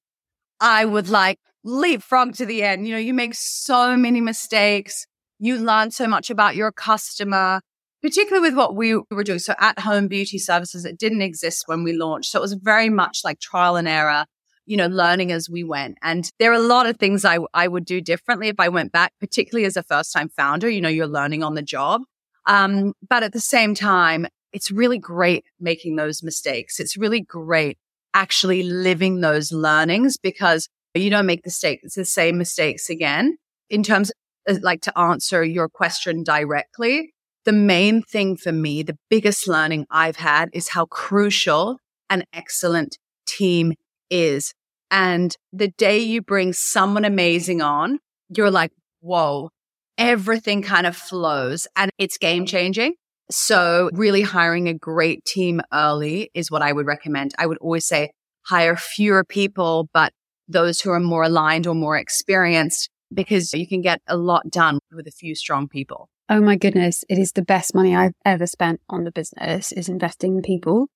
I 0.60 0.84
would 0.84 1.08
like 1.08 1.38
leapfrog 1.64 2.34
to 2.36 2.46
the 2.46 2.62
end. 2.62 2.86
You 2.86 2.94
know, 2.94 3.00
you 3.00 3.14
make 3.14 3.34
so 3.34 3.96
many 3.96 4.20
mistakes. 4.20 5.06
You 5.38 5.58
learn 5.58 5.90
so 5.90 6.06
much 6.06 6.30
about 6.30 6.56
your 6.56 6.72
customer 6.72 7.60
particularly 8.02 8.48
with 8.48 8.56
what 8.56 8.74
we 8.74 8.94
were 9.10 9.24
doing. 9.24 9.38
So 9.38 9.54
at 9.58 9.80
home 9.80 10.08
beauty 10.08 10.38
services, 10.38 10.84
it 10.84 10.98
didn't 10.98 11.22
exist 11.22 11.64
when 11.66 11.82
we 11.82 11.92
launched. 11.92 12.30
So 12.30 12.38
it 12.38 12.42
was 12.42 12.54
very 12.54 12.88
much 12.88 13.20
like 13.24 13.40
trial 13.40 13.76
and 13.76 13.88
error, 13.88 14.26
you 14.66 14.76
know, 14.76 14.86
learning 14.86 15.32
as 15.32 15.48
we 15.48 15.64
went. 15.64 15.98
And 16.02 16.30
there 16.38 16.50
are 16.50 16.54
a 16.54 16.60
lot 16.60 16.86
of 16.86 16.96
things 16.96 17.24
I, 17.24 17.38
I 17.54 17.68
would 17.68 17.84
do 17.84 18.00
differently 18.00 18.48
if 18.48 18.56
I 18.58 18.68
went 18.68 18.92
back, 18.92 19.12
particularly 19.20 19.66
as 19.66 19.76
a 19.76 19.82
first 19.82 20.12
time 20.12 20.28
founder. 20.28 20.68
You 20.68 20.80
know, 20.80 20.88
you're 20.88 21.06
learning 21.06 21.42
on 21.42 21.54
the 21.54 21.62
job. 21.62 22.02
Um, 22.46 22.94
but 23.08 23.22
at 23.22 23.32
the 23.32 23.40
same 23.40 23.74
time, 23.74 24.26
it's 24.52 24.70
really 24.70 24.98
great 24.98 25.44
making 25.60 25.96
those 25.96 26.22
mistakes. 26.22 26.80
It's 26.80 26.96
really 26.96 27.20
great 27.20 27.78
actually 28.14 28.62
living 28.62 29.20
those 29.20 29.52
learnings 29.52 30.16
because 30.16 30.68
you 30.94 31.10
don't 31.10 31.26
make 31.26 31.42
the, 31.42 31.78
the 31.94 32.04
same 32.04 32.38
mistakes 32.38 32.88
again. 32.88 33.36
In 33.70 33.82
terms 33.82 34.10
of 34.46 34.62
like 34.62 34.80
to 34.82 34.98
answer 34.98 35.44
your 35.44 35.68
question 35.68 36.24
directly, 36.24 37.12
the 37.48 37.52
main 37.54 38.02
thing 38.02 38.36
for 38.36 38.52
me, 38.52 38.82
the 38.82 38.98
biggest 39.08 39.48
learning 39.48 39.86
I've 39.90 40.16
had 40.16 40.50
is 40.52 40.68
how 40.68 40.84
crucial 40.84 41.78
an 42.10 42.24
excellent 42.30 42.98
team 43.26 43.72
is. 44.10 44.52
And 44.90 45.34
the 45.50 45.68
day 45.68 45.98
you 45.98 46.20
bring 46.20 46.52
someone 46.52 47.06
amazing 47.06 47.62
on, 47.62 48.00
you're 48.28 48.50
like, 48.50 48.70
whoa, 49.00 49.48
everything 49.96 50.60
kind 50.60 50.86
of 50.86 50.94
flows 50.94 51.66
and 51.74 51.90
it's 51.96 52.18
game 52.18 52.44
changing. 52.44 52.92
So 53.30 53.88
really 53.94 54.20
hiring 54.20 54.68
a 54.68 54.74
great 54.74 55.24
team 55.24 55.62
early 55.72 56.30
is 56.34 56.50
what 56.50 56.60
I 56.60 56.74
would 56.74 56.84
recommend. 56.84 57.32
I 57.38 57.46
would 57.46 57.58
always 57.62 57.86
say 57.86 58.10
hire 58.44 58.76
fewer 58.76 59.24
people, 59.24 59.88
but 59.94 60.12
those 60.48 60.82
who 60.82 60.90
are 60.90 61.00
more 61.00 61.22
aligned 61.22 61.66
or 61.66 61.74
more 61.74 61.96
experienced 61.96 62.90
because 63.10 63.54
you 63.54 63.66
can 63.66 63.80
get 63.80 64.02
a 64.06 64.18
lot 64.18 64.50
done 64.50 64.80
with 64.92 65.06
a 65.06 65.12
few 65.12 65.34
strong 65.34 65.66
people. 65.66 66.10
Oh 66.30 66.42
my 66.42 66.56
goodness. 66.56 67.04
It 67.08 67.18
is 67.18 67.32
the 67.32 67.42
best 67.42 67.74
money 67.74 67.96
I've 67.96 68.12
ever 68.24 68.46
spent 68.46 68.80
on 68.90 69.04
the 69.04 69.10
business 69.10 69.72
is 69.72 69.88
investing 69.88 70.36
in 70.36 70.42
people. 70.42 70.88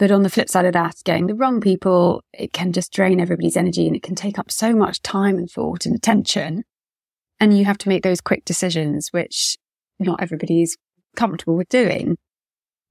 But 0.00 0.10
on 0.10 0.22
the 0.22 0.30
flip 0.30 0.48
side 0.48 0.64
of 0.64 0.72
that, 0.72 0.96
getting 1.04 1.26
the 1.26 1.34
wrong 1.34 1.60
people, 1.60 2.22
it 2.32 2.52
can 2.52 2.72
just 2.72 2.92
drain 2.92 3.20
everybody's 3.20 3.56
energy 3.56 3.86
and 3.86 3.94
it 3.94 4.02
can 4.02 4.16
take 4.16 4.38
up 4.38 4.50
so 4.50 4.74
much 4.74 5.02
time 5.02 5.36
and 5.36 5.48
thought 5.48 5.86
and 5.86 5.94
attention. 5.94 6.64
And 7.38 7.56
you 7.56 7.66
have 7.66 7.78
to 7.78 7.88
make 7.88 8.02
those 8.02 8.20
quick 8.20 8.44
decisions, 8.44 9.10
which 9.12 9.56
not 10.00 10.20
everybody 10.20 10.62
is 10.62 10.76
comfortable 11.14 11.56
with 11.56 11.68
doing. 11.68 12.16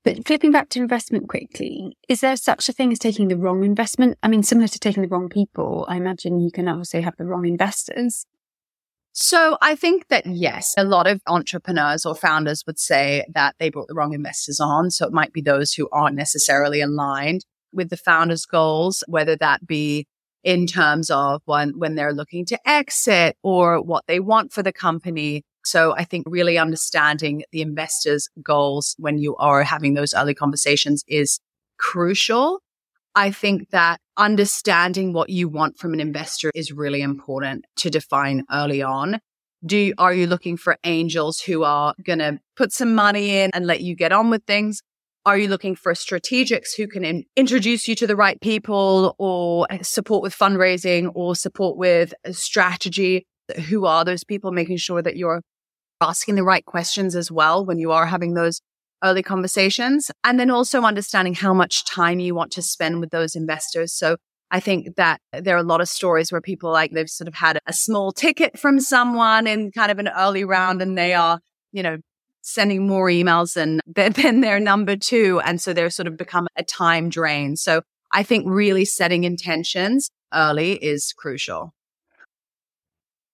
But 0.06 0.26
flipping 0.26 0.52
back 0.52 0.70
to 0.70 0.80
investment 0.80 1.28
quickly, 1.28 1.98
is 2.08 2.22
there 2.22 2.38
such 2.38 2.70
a 2.70 2.74
thing 2.74 2.94
as 2.94 3.00
taking 3.00 3.28
the 3.28 3.38
wrong 3.38 3.66
investment? 3.66 4.18
I 4.24 4.30
mean, 4.30 4.44
similar 4.44 4.70
to 4.70 4.80
taking 4.80 5.04
the 5.04 5.10
wrong 5.10 5.28
people, 5.28 5.86
I 5.90 5.98
imagine 5.98 6.40
you 6.40 6.52
can 6.52 6.70
also 6.70 7.02
have 7.02 7.18
the 7.18 7.26
wrong 7.26 7.46
investors. 7.46 8.26
So 9.12 9.58
I 9.62 9.76
think 9.76 10.08
that 10.10 10.26
yes, 10.26 10.74
a 10.78 10.84
lot 10.84 11.08
of 11.08 11.22
entrepreneurs 11.28 12.06
or 12.06 12.16
founders 12.16 12.64
would 12.66 12.80
say 12.80 13.26
that 13.34 13.56
they 13.60 13.70
brought 13.70 13.88
the 13.88 13.96
wrong 13.96 14.14
investors 14.14 14.60
on. 14.60 14.92
So 14.92 15.06
it 15.06 15.14
might 15.14 15.34
be 15.34 15.42
those 15.42 15.74
who 15.74 15.90
aren't 15.92 16.16
necessarily 16.16 16.82
aligned 16.82 17.46
with 17.74 17.90
the 17.90 17.98
founder's 17.98 18.46
goals, 18.46 19.04
whether 19.08 19.36
that 19.38 19.66
be 19.68 20.06
in 20.44 20.68
terms 20.68 21.10
of 21.10 21.42
when, 21.46 21.78
when 21.78 21.96
they're 21.96 22.14
looking 22.14 22.46
to 22.46 22.70
exit 22.70 23.36
or 23.44 23.82
what 23.82 24.06
they 24.08 24.20
want 24.20 24.54
for 24.54 24.64
the 24.64 24.72
company. 24.72 25.44
So 25.66 25.94
I 25.96 26.06
think 26.06 26.26
really 26.28 26.58
understanding 26.58 27.44
the 27.52 27.62
investors' 27.62 28.30
goals 28.42 28.96
when 28.98 29.18
you 29.18 29.36
are 29.36 29.64
having 29.64 29.96
those 29.96 30.14
early 30.14 30.34
conversations 30.34 31.04
is 31.08 31.40
crucial. 31.78 32.62
I 33.16 33.32
think 33.32 33.70
that 33.72 34.00
understanding 34.18 35.14
what 35.14 35.30
you 35.30 35.48
want 35.48 35.78
from 35.78 35.94
an 35.94 36.00
investor 36.00 36.52
is 36.54 36.72
really 36.72 37.02
important 37.02 37.66
to 37.78 37.90
define 37.90 38.46
early 38.52 38.82
on. 38.82 39.20
Do 39.66 39.94
are 39.98 40.14
you 40.14 40.28
looking 40.28 40.58
for 40.58 40.78
angels 40.84 41.42
who 41.42 41.64
are 41.64 41.94
going 42.04 42.20
to 42.20 42.40
put 42.56 42.72
some 42.72 42.96
money 42.96 43.38
in 43.38 43.52
and 43.54 43.68
let 43.68 43.82
you 43.82 43.96
get 43.96 44.12
on 44.12 44.30
with 44.30 44.44
things? 44.46 44.82
Are 45.26 45.38
you 45.38 45.48
looking 45.50 45.76
for 45.76 45.94
strategics 45.94 46.76
who 46.78 46.88
can 46.88 47.04
in, 47.04 47.26
introduce 47.36 47.88
you 47.88 47.96
to 47.96 48.08
the 48.08 48.16
right 48.16 48.40
people 48.40 49.16
or 49.18 49.68
support 49.82 50.24
with 50.24 50.36
fundraising 50.36 51.12
or 51.14 51.36
support 51.36 51.78
with 51.78 52.14
strategy? 52.32 53.26
Who 53.68 53.86
are 53.86 54.06
those 54.06 54.24
people 54.24 54.52
making 54.52 54.78
sure 54.78 55.02
that 55.02 55.18
you're 55.18 55.42
asking 56.00 56.36
the 56.36 56.44
right 56.44 56.66
questions 56.66 57.16
as 57.16 57.32
well 57.32 57.66
when 57.66 57.80
you 57.80 57.92
are 57.92 58.06
having 58.06 58.34
those 58.34 58.62
early 59.04 59.24
conversations? 59.24 60.12
And 60.24 60.40
then 60.40 60.50
also 60.50 60.82
understanding 60.84 61.34
how 61.34 61.54
much 61.54 61.86
time 61.86 62.20
you 62.20 62.36
want 62.36 62.52
to 62.54 62.62
spend 62.62 63.00
with 63.00 63.10
those 63.12 63.36
investors. 63.36 63.94
So 63.94 64.18
I 64.52 64.60
think 64.60 64.96
that 64.96 65.22
there 65.32 65.56
are 65.56 65.60
a 65.60 65.64
lot 65.64 65.82
of 65.82 65.90
stories 65.90 66.32
where 66.32 66.42
people 66.42 66.72
like 66.72 66.92
they've 66.92 67.10
sort 67.10 67.28
of 67.28 67.36
had 67.36 67.60
a 67.68 67.74
small 67.74 68.12
ticket 68.12 68.58
from 68.58 68.80
someone 68.80 69.48
in 69.48 69.72
kind 69.72 69.92
of 69.92 70.00
an 70.00 70.10
early 70.10 70.44
round 70.44 70.82
and 70.82 70.98
they 70.98 71.14
are, 71.14 71.40
you 71.72 71.84
know, 71.84 71.98
sending 72.42 72.88
more 72.88 73.08
emails 73.08 73.54
than, 73.54 73.80
than 73.86 74.42
their 74.42 74.60
number 74.60 74.96
two. 74.96 75.40
And 75.46 75.62
so 75.62 75.74
they're 75.74 75.90
sort 75.90 76.08
of 76.08 76.18
become 76.18 76.48
a 76.56 76.64
time 76.64 77.10
drain. 77.10 77.56
So 77.56 77.82
I 78.12 78.24
think 78.24 78.46
really 78.48 78.86
setting 78.86 79.24
intentions 79.24 80.10
early 80.34 80.74
is 80.74 81.14
crucial. 81.14 81.74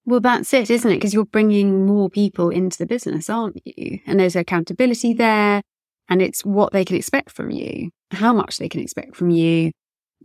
Well, 0.05 0.19
that's 0.19 0.53
it, 0.53 0.69
isn't 0.69 0.89
it? 0.89 0.95
Because 0.95 1.13
you're 1.13 1.25
bringing 1.25 1.85
more 1.85 2.09
people 2.09 2.49
into 2.49 2.77
the 2.77 2.85
business, 2.85 3.29
aren't 3.29 3.59
you? 3.65 3.99
And 4.05 4.19
there's 4.19 4.35
accountability 4.35 5.13
there 5.13 5.61
and 6.09 6.21
it's 6.21 6.45
what 6.45 6.71
they 6.71 6.85
can 6.85 6.95
expect 6.95 7.31
from 7.31 7.49
you, 7.51 7.89
how 8.11 8.33
much 8.33 8.57
they 8.57 8.69
can 8.69 8.81
expect 8.81 9.15
from 9.15 9.29
you, 9.31 9.71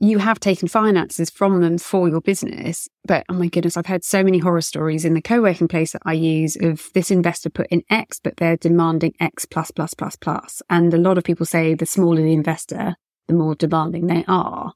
you 0.03 0.19
have 0.19 0.41
taken 0.41 0.67
finances 0.67 1.31
from 1.31 1.61
them 1.61 1.77
for 1.79 2.09
your 2.09 2.21
business. 2.21 2.89
But 3.05 3.25
oh 3.29 3.35
my 3.35 3.49
goodness, 3.49 3.77
I've 3.77 3.87
heard 3.87 4.05
so 4.05 4.23
many 4.23 4.39
horror 4.39 4.63
stories 4.63 5.05
in 5.05 5.15
the 5.15 5.23
co 5.23 5.43
working 5.43 5.69
place 5.69 5.93
that 5.93 6.03
I 6.05 6.15
use 6.15 6.57
of 6.57 6.89
this 6.95 7.11
investor 7.11 7.51
put 7.51 7.67
in 7.69 7.83
X, 7.91 8.19
but 8.23 8.37
they're 8.39 8.57
demanding 8.57 9.15
X 9.21 9.45
plus, 9.45 9.71
plus, 9.71 9.95
plus, 9.95 10.17
plus. 10.17 10.63
And 10.71 10.93
a 10.95 10.99
lot 10.99 11.19
of 11.19 11.25
people 11.25 11.47
say 11.47 11.75
the 11.75 11.87
smaller 11.87 12.23
the 12.23 12.33
investor, 12.33 12.97
the 13.29 13.35
more 13.35 13.55
demanding 13.55 14.07
they 14.07 14.25
are. 14.27 14.73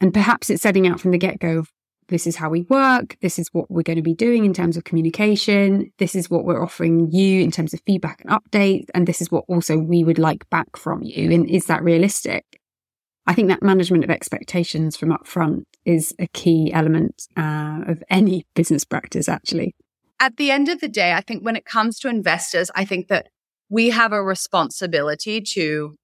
And 0.00 0.12
perhaps 0.12 0.50
it's 0.50 0.62
setting 0.62 0.86
out 0.86 1.00
from 1.00 1.12
the 1.12 1.18
get 1.18 1.38
go 1.38 1.64
this 2.08 2.26
is 2.26 2.36
how 2.36 2.50
we 2.50 2.62
work. 2.62 3.16
This 3.20 3.38
is 3.38 3.48
what 3.52 3.70
we're 3.70 3.82
going 3.82 3.96
to 3.96 4.02
be 4.02 4.14
doing 4.14 4.44
in 4.44 4.52
terms 4.52 4.76
of 4.76 4.84
communication. 4.84 5.92
This 5.98 6.14
is 6.14 6.30
what 6.30 6.44
we're 6.44 6.62
offering 6.62 7.10
you 7.10 7.40
in 7.40 7.50
terms 7.50 7.74
of 7.74 7.80
feedback 7.86 8.22
and 8.22 8.30
updates. 8.30 8.86
And 8.94 9.06
this 9.06 9.20
is 9.20 9.30
what 9.30 9.44
also 9.48 9.78
we 9.78 10.04
would 10.04 10.18
like 10.18 10.48
back 10.50 10.76
from 10.76 11.02
you. 11.02 11.32
And 11.32 11.48
is 11.48 11.66
that 11.66 11.82
realistic? 11.82 12.44
I 13.26 13.34
think 13.34 13.48
that 13.48 13.62
management 13.62 14.04
of 14.04 14.10
expectations 14.10 14.96
from 14.96 15.10
upfront 15.10 15.64
is 15.84 16.14
a 16.18 16.26
key 16.28 16.72
element 16.72 17.26
uh, 17.36 17.80
of 17.86 18.02
any 18.10 18.46
business 18.54 18.84
practice, 18.84 19.28
actually. 19.28 19.74
At 20.20 20.36
the 20.36 20.50
end 20.50 20.68
of 20.68 20.80
the 20.80 20.88
day, 20.88 21.12
I 21.12 21.20
think 21.20 21.44
when 21.44 21.56
it 21.56 21.64
comes 21.64 21.98
to 22.00 22.08
investors, 22.08 22.70
I 22.74 22.84
think 22.84 23.08
that 23.08 23.28
we 23.68 23.90
have 23.90 24.12
a 24.12 24.22
responsibility 24.22 25.40
to 25.40 25.96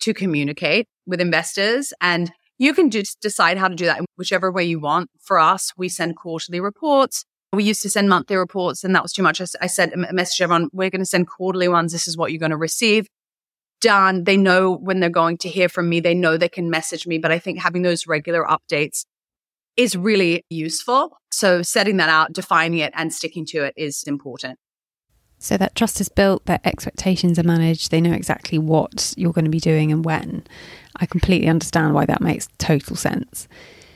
to 0.00 0.14
communicate 0.14 0.86
with 1.06 1.20
investors 1.20 1.92
and 2.00 2.30
you 2.58 2.74
can 2.74 2.90
just 2.90 3.20
decide 3.20 3.56
how 3.56 3.68
to 3.68 3.74
do 3.74 3.86
that 3.86 3.98
in 3.98 4.06
whichever 4.16 4.50
way 4.50 4.64
you 4.64 4.80
want. 4.80 5.10
For 5.20 5.38
us, 5.38 5.72
we 5.76 5.88
send 5.88 6.16
quarterly 6.16 6.60
reports. 6.60 7.24
We 7.52 7.64
used 7.64 7.82
to 7.82 7.90
send 7.90 8.08
monthly 8.08 8.36
reports 8.36 8.84
and 8.84 8.94
that 8.94 9.02
was 9.02 9.12
too 9.12 9.22
much. 9.22 9.40
I, 9.40 9.66
sent 9.66 9.94
a 9.94 10.12
message 10.12 10.40
everyone, 10.42 10.68
we're 10.72 10.90
going 10.90 11.00
to 11.00 11.06
send 11.06 11.28
quarterly 11.28 11.68
ones. 11.68 11.92
This 11.92 12.06
is 12.06 12.16
what 12.16 12.30
you're 12.30 12.40
going 12.40 12.50
to 12.50 12.56
receive 12.56 13.06
done. 13.80 14.24
They 14.24 14.36
know 14.36 14.72
when 14.72 15.00
they're 15.00 15.08
going 15.08 15.38
to 15.38 15.48
hear 15.48 15.68
from 15.68 15.88
me. 15.88 16.00
They 16.00 16.14
know 16.14 16.36
they 16.36 16.48
can 16.48 16.68
message 16.68 17.06
me, 17.06 17.18
but 17.18 17.30
I 17.30 17.38
think 17.38 17.60
having 17.60 17.82
those 17.82 18.06
regular 18.06 18.44
updates 18.44 19.04
is 19.76 19.96
really 19.96 20.44
useful. 20.50 21.16
So 21.30 21.62
setting 21.62 21.98
that 21.98 22.08
out, 22.08 22.32
defining 22.32 22.80
it 22.80 22.92
and 22.96 23.14
sticking 23.14 23.46
to 23.46 23.64
it 23.64 23.74
is 23.76 24.02
important. 24.06 24.58
So 25.38 25.56
that 25.56 25.76
trust 25.76 26.00
is 26.00 26.08
built, 26.08 26.46
their 26.46 26.58
expectations 26.64 27.38
are 27.38 27.44
managed, 27.44 27.92
they 27.92 28.00
know 28.00 28.12
exactly 28.12 28.58
what 28.58 29.14
you're 29.16 29.32
going 29.32 29.44
to 29.44 29.50
be 29.50 29.60
doing 29.60 29.92
and 29.92 30.04
when. 30.04 30.44
I 31.00 31.06
completely 31.06 31.48
understand 31.48 31.94
why 31.94 32.06
that 32.06 32.20
makes 32.20 32.48
total 32.58 32.96
sense. 32.96 33.48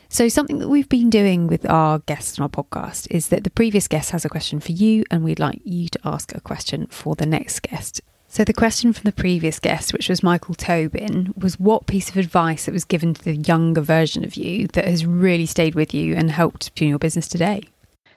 So, 0.08 0.28
something 0.28 0.58
that 0.58 0.68
we've 0.68 0.88
been 0.88 1.08
doing 1.08 1.46
with 1.46 1.68
our 1.70 2.00
guests 2.00 2.38
on 2.38 2.42
our 2.42 2.48
podcast 2.50 3.06
is 3.10 3.28
that 3.28 3.44
the 3.44 3.50
previous 3.50 3.88
guest 3.88 4.10
has 4.10 4.26
a 4.26 4.28
question 4.28 4.60
for 4.60 4.72
you, 4.72 5.04
and 5.10 5.24
we'd 5.24 5.38
like 5.38 5.62
you 5.64 5.88
to 5.88 5.98
ask 6.04 6.34
a 6.34 6.40
question 6.40 6.86
for 6.88 7.14
the 7.14 7.24
next 7.24 7.60
guest. 7.60 8.02
So, 8.28 8.44
the 8.44 8.52
question 8.52 8.92
from 8.92 9.04
the 9.04 9.12
previous 9.12 9.58
guest, 9.58 9.92
which 9.94 10.10
was 10.10 10.22
Michael 10.22 10.54
Tobin, 10.54 11.32
was 11.36 11.58
what 11.58 11.86
piece 11.86 12.10
of 12.10 12.18
advice 12.18 12.66
that 12.66 12.72
was 12.72 12.84
given 12.84 13.14
to 13.14 13.24
the 13.24 13.36
younger 13.36 13.80
version 13.80 14.22
of 14.22 14.34
you 14.34 14.66
that 14.68 14.86
has 14.86 15.06
really 15.06 15.46
stayed 15.46 15.74
with 15.74 15.94
you 15.94 16.14
and 16.14 16.30
helped 16.30 16.76
tune 16.76 16.88
your 16.88 16.98
business 16.98 17.26
today? 17.26 17.62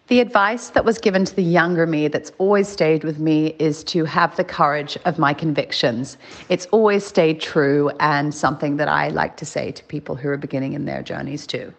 The 0.08 0.20
advice 0.20 0.70
that 0.70 0.86
was 0.86 1.00
given 1.00 1.26
to 1.26 1.36
the 1.36 1.42
younger 1.44 1.88
me 1.88 2.08
that's 2.10 2.32
always 2.38 2.68
stayed 2.68 3.04
with 3.04 3.18
me 3.18 3.56
is 3.58 3.84
to 3.86 4.06
have 4.06 4.36
the 4.36 4.44
courage 4.44 5.00
of 5.06 5.18
my 5.18 5.34
convictions. 5.34 6.18
It's 6.48 6.68
always 6.68 7.04
stayed 7.04 7.42
true 7.42 7.90
and 8.00 8.32
something 8.32 8.78
that 8.78 8.88
I 8.88 9.10
like 9.10 9.36
to 9.38 9.48
say 9.48 9.72
to 9.72 9.84
people 9.86 10.16
who 10.16 10.30
are 10.30 10.38
beginning 10.38 10.74
in 10.74 10.86
their 10.86 11.02
journeys 11.02 11.48
too. 11.48 11.74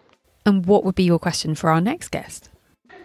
And 0.45 0.65
what 0.65 0.83
would 0.83 0.95
be 0.95 1.03
your 1.03 1.19
question 1.19 1.55
for 1.55 1.69
our 1.69 1.79
next 1.79 2.09
guest? 2.09 2.49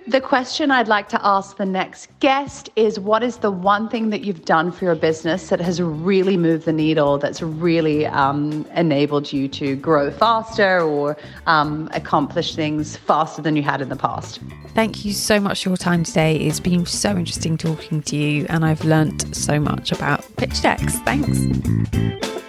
The 0.08 0.20
question 0.20 0.72
I'd 0.72 0.88
like 0.88 1.08
to 1.10 1.20
ask 1.24 1.56
the 1.58 1.64
next 1.64 2.08
guest 2.18 2.70
is 2.74 2.98
what 2.98 3.22
is 3.22 3.36
the 3.36 3.52
one 3.52 3.88
thing 3.88 4.10
that 4.10 4.22
you've 4.22 4.44
done 4.44 4.72
for 4.72 4.84
your 4.84 4.96
business 4.96 5.48
that 5.48 5.60
has 5.60 5.80
really 5.80 6.36
moved 6.36 6.64
the 6.64 6.72
needle, 6.72 7.18
that's 7.18 7.40
really 7.40 8.06
um, 8.06 8.66
enabled 8.74 9.32
you 9.32 9.46
to 9.48 9.76
grow 9.76 10.10
faster 10.10 10.80
or 10.80 11.16
um, 11.46 11.88
accomplish 11.92 12.56
things 12.56 12.96
faster 12.96 13.40
than 13.40 13.54
you 13.54 13.62
had 13.62 13.80
in 13.80 13.90
the 13.90 13.96
past? 13.96 14.40
Thank 14.74 15.04
you 15.04 15.12
so 15.12 15.38
much 15.38 15.62
for 15.62 15.70
your 15.70 15.76
time 15.76 16.02
today. 16.02 16.36
It's 16.36 16.58
been 16.58 16.84
so 16.84 17.16
interesting 17.16 17.56
talking 17.56 18.02
to 18.02 18.16
you, 18.16 18.44
and 18.48 18.64
I've 18.64 18.84
learnt 18.84 19.36
so 19.36 19.60
much 19.60 19.92
about 19.92 20.24
pitch 20.36 20.62
decks. 20.62 20.98
Thanks. 21.00 21.38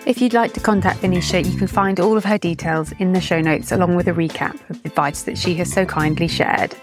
If 0.07 0.21
you'd 0.21 0.33
like 0.33 0.53
to 0.53 0.59
contact 0.59 0.99
Venetia, 0.99 1.43
you 1.43 1.57
can 1.57 1.67
find 1.67 1.99
all 1.99 2.17
of 2.17 2.25
her 2.25 2.39
details 2.39 2.91
in 2.99 3.13
the 3.13 3.21
show 3.21 3.39
notes 3.41 3.71
along 3.71 3.95
with 3.95 4.07
a 4.07 4.11
recap 4.11 4.55
of 4.69 4.81
the 4.81 4.89
advice 4.89 5.21
that 5.23 5.37
she 5.37 5.53
has 5.55 5.71
so 5.71 5.85
kindly 5.85 6.27
shared. 6.27 6.75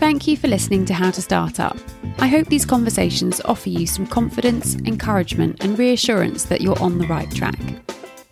Thank 0.00 0.26
you 0.26 0.36
for 0.36 0.48
listening 0.48 0.84
to 0.86 0.94
How 0.94 1.10
to 1.10 1.20
Start 1.20 1.60
Up. 1.60 1.76
I 2.18 2.26
hope 2.26 2.46
these 2.48 2.64
conversations 2.64 3.40
offer 3.42 3.68
you 3.68 3.86
some 3.86 4.06
confidence, 4.06 4.76
encouragement, 4.86 5.62
and 5.62 5.78
reassurance 5.78 6.44
that 6.44 6.60
you're 6.60 6.80
on 6.80 6.98
the 6.98 7.06
right 7.06 7.30
track. 7.30 7.58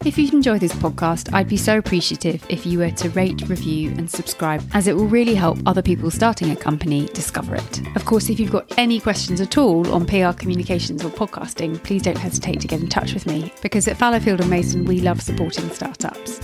If 0.04 0.16
you've 0.16 0.32
enjoyed 0.32 0.60
this 0.60 0.72
podcast, 0.74 1.34
I'd 1.34 1.48
be 1.48 1.56
so 1.56 1.76
appreciative 1.76 2.46
if 2.48 2.64
you 2.64 2.78
were 2.78 2.92
to 2.92 3.10
rate, 3.10 3.48
review, 3.48 3.90
and 3.90 4.08
subscribe, 4.08 4.62
as 4.72 4.86
it 4.86 4.94
will 4.94 5.08
really 5.08 5.34
help 5.34 5.58
other 5.66 5.82
people 5.82 6.10
starting 6.10 6.52
a 6.52 6.56
company 6.56 7.06
discover 7.08 7.56
it. 7.56 7.96
Of 7.96 8.04
course, 8.04 8.30
if 8.30 8.38
you've 8.38 8.52
got 8.52 8.72
any 8.78 9.00
questions 9.00 9.40
at 9.40 9.58
all 9.58 9.92
on 9.92 10.06
PR 10.06 10.32
communications 10.32 11.04
or 11.04 11.10
podcasting, 11.10 11.82
please 11.82 12.02
don't 12.02 12.16
hesitate 12.16 12.60
to 12.60 12.68
get 12.68 12.80
in 12.80 12.88
touch 12.88 13.12
with 13.12 13.26
me, 13.26 13.52
because 13.60 13.88
at 13.88 13.98
Fallowfield 13.98 14.40
and 14.40 14.48
Mason, 14.48 14.84
we 14.84 15.00
love 15.00 15.20
supporting 15.20 15.68
startups. 15.70 16.40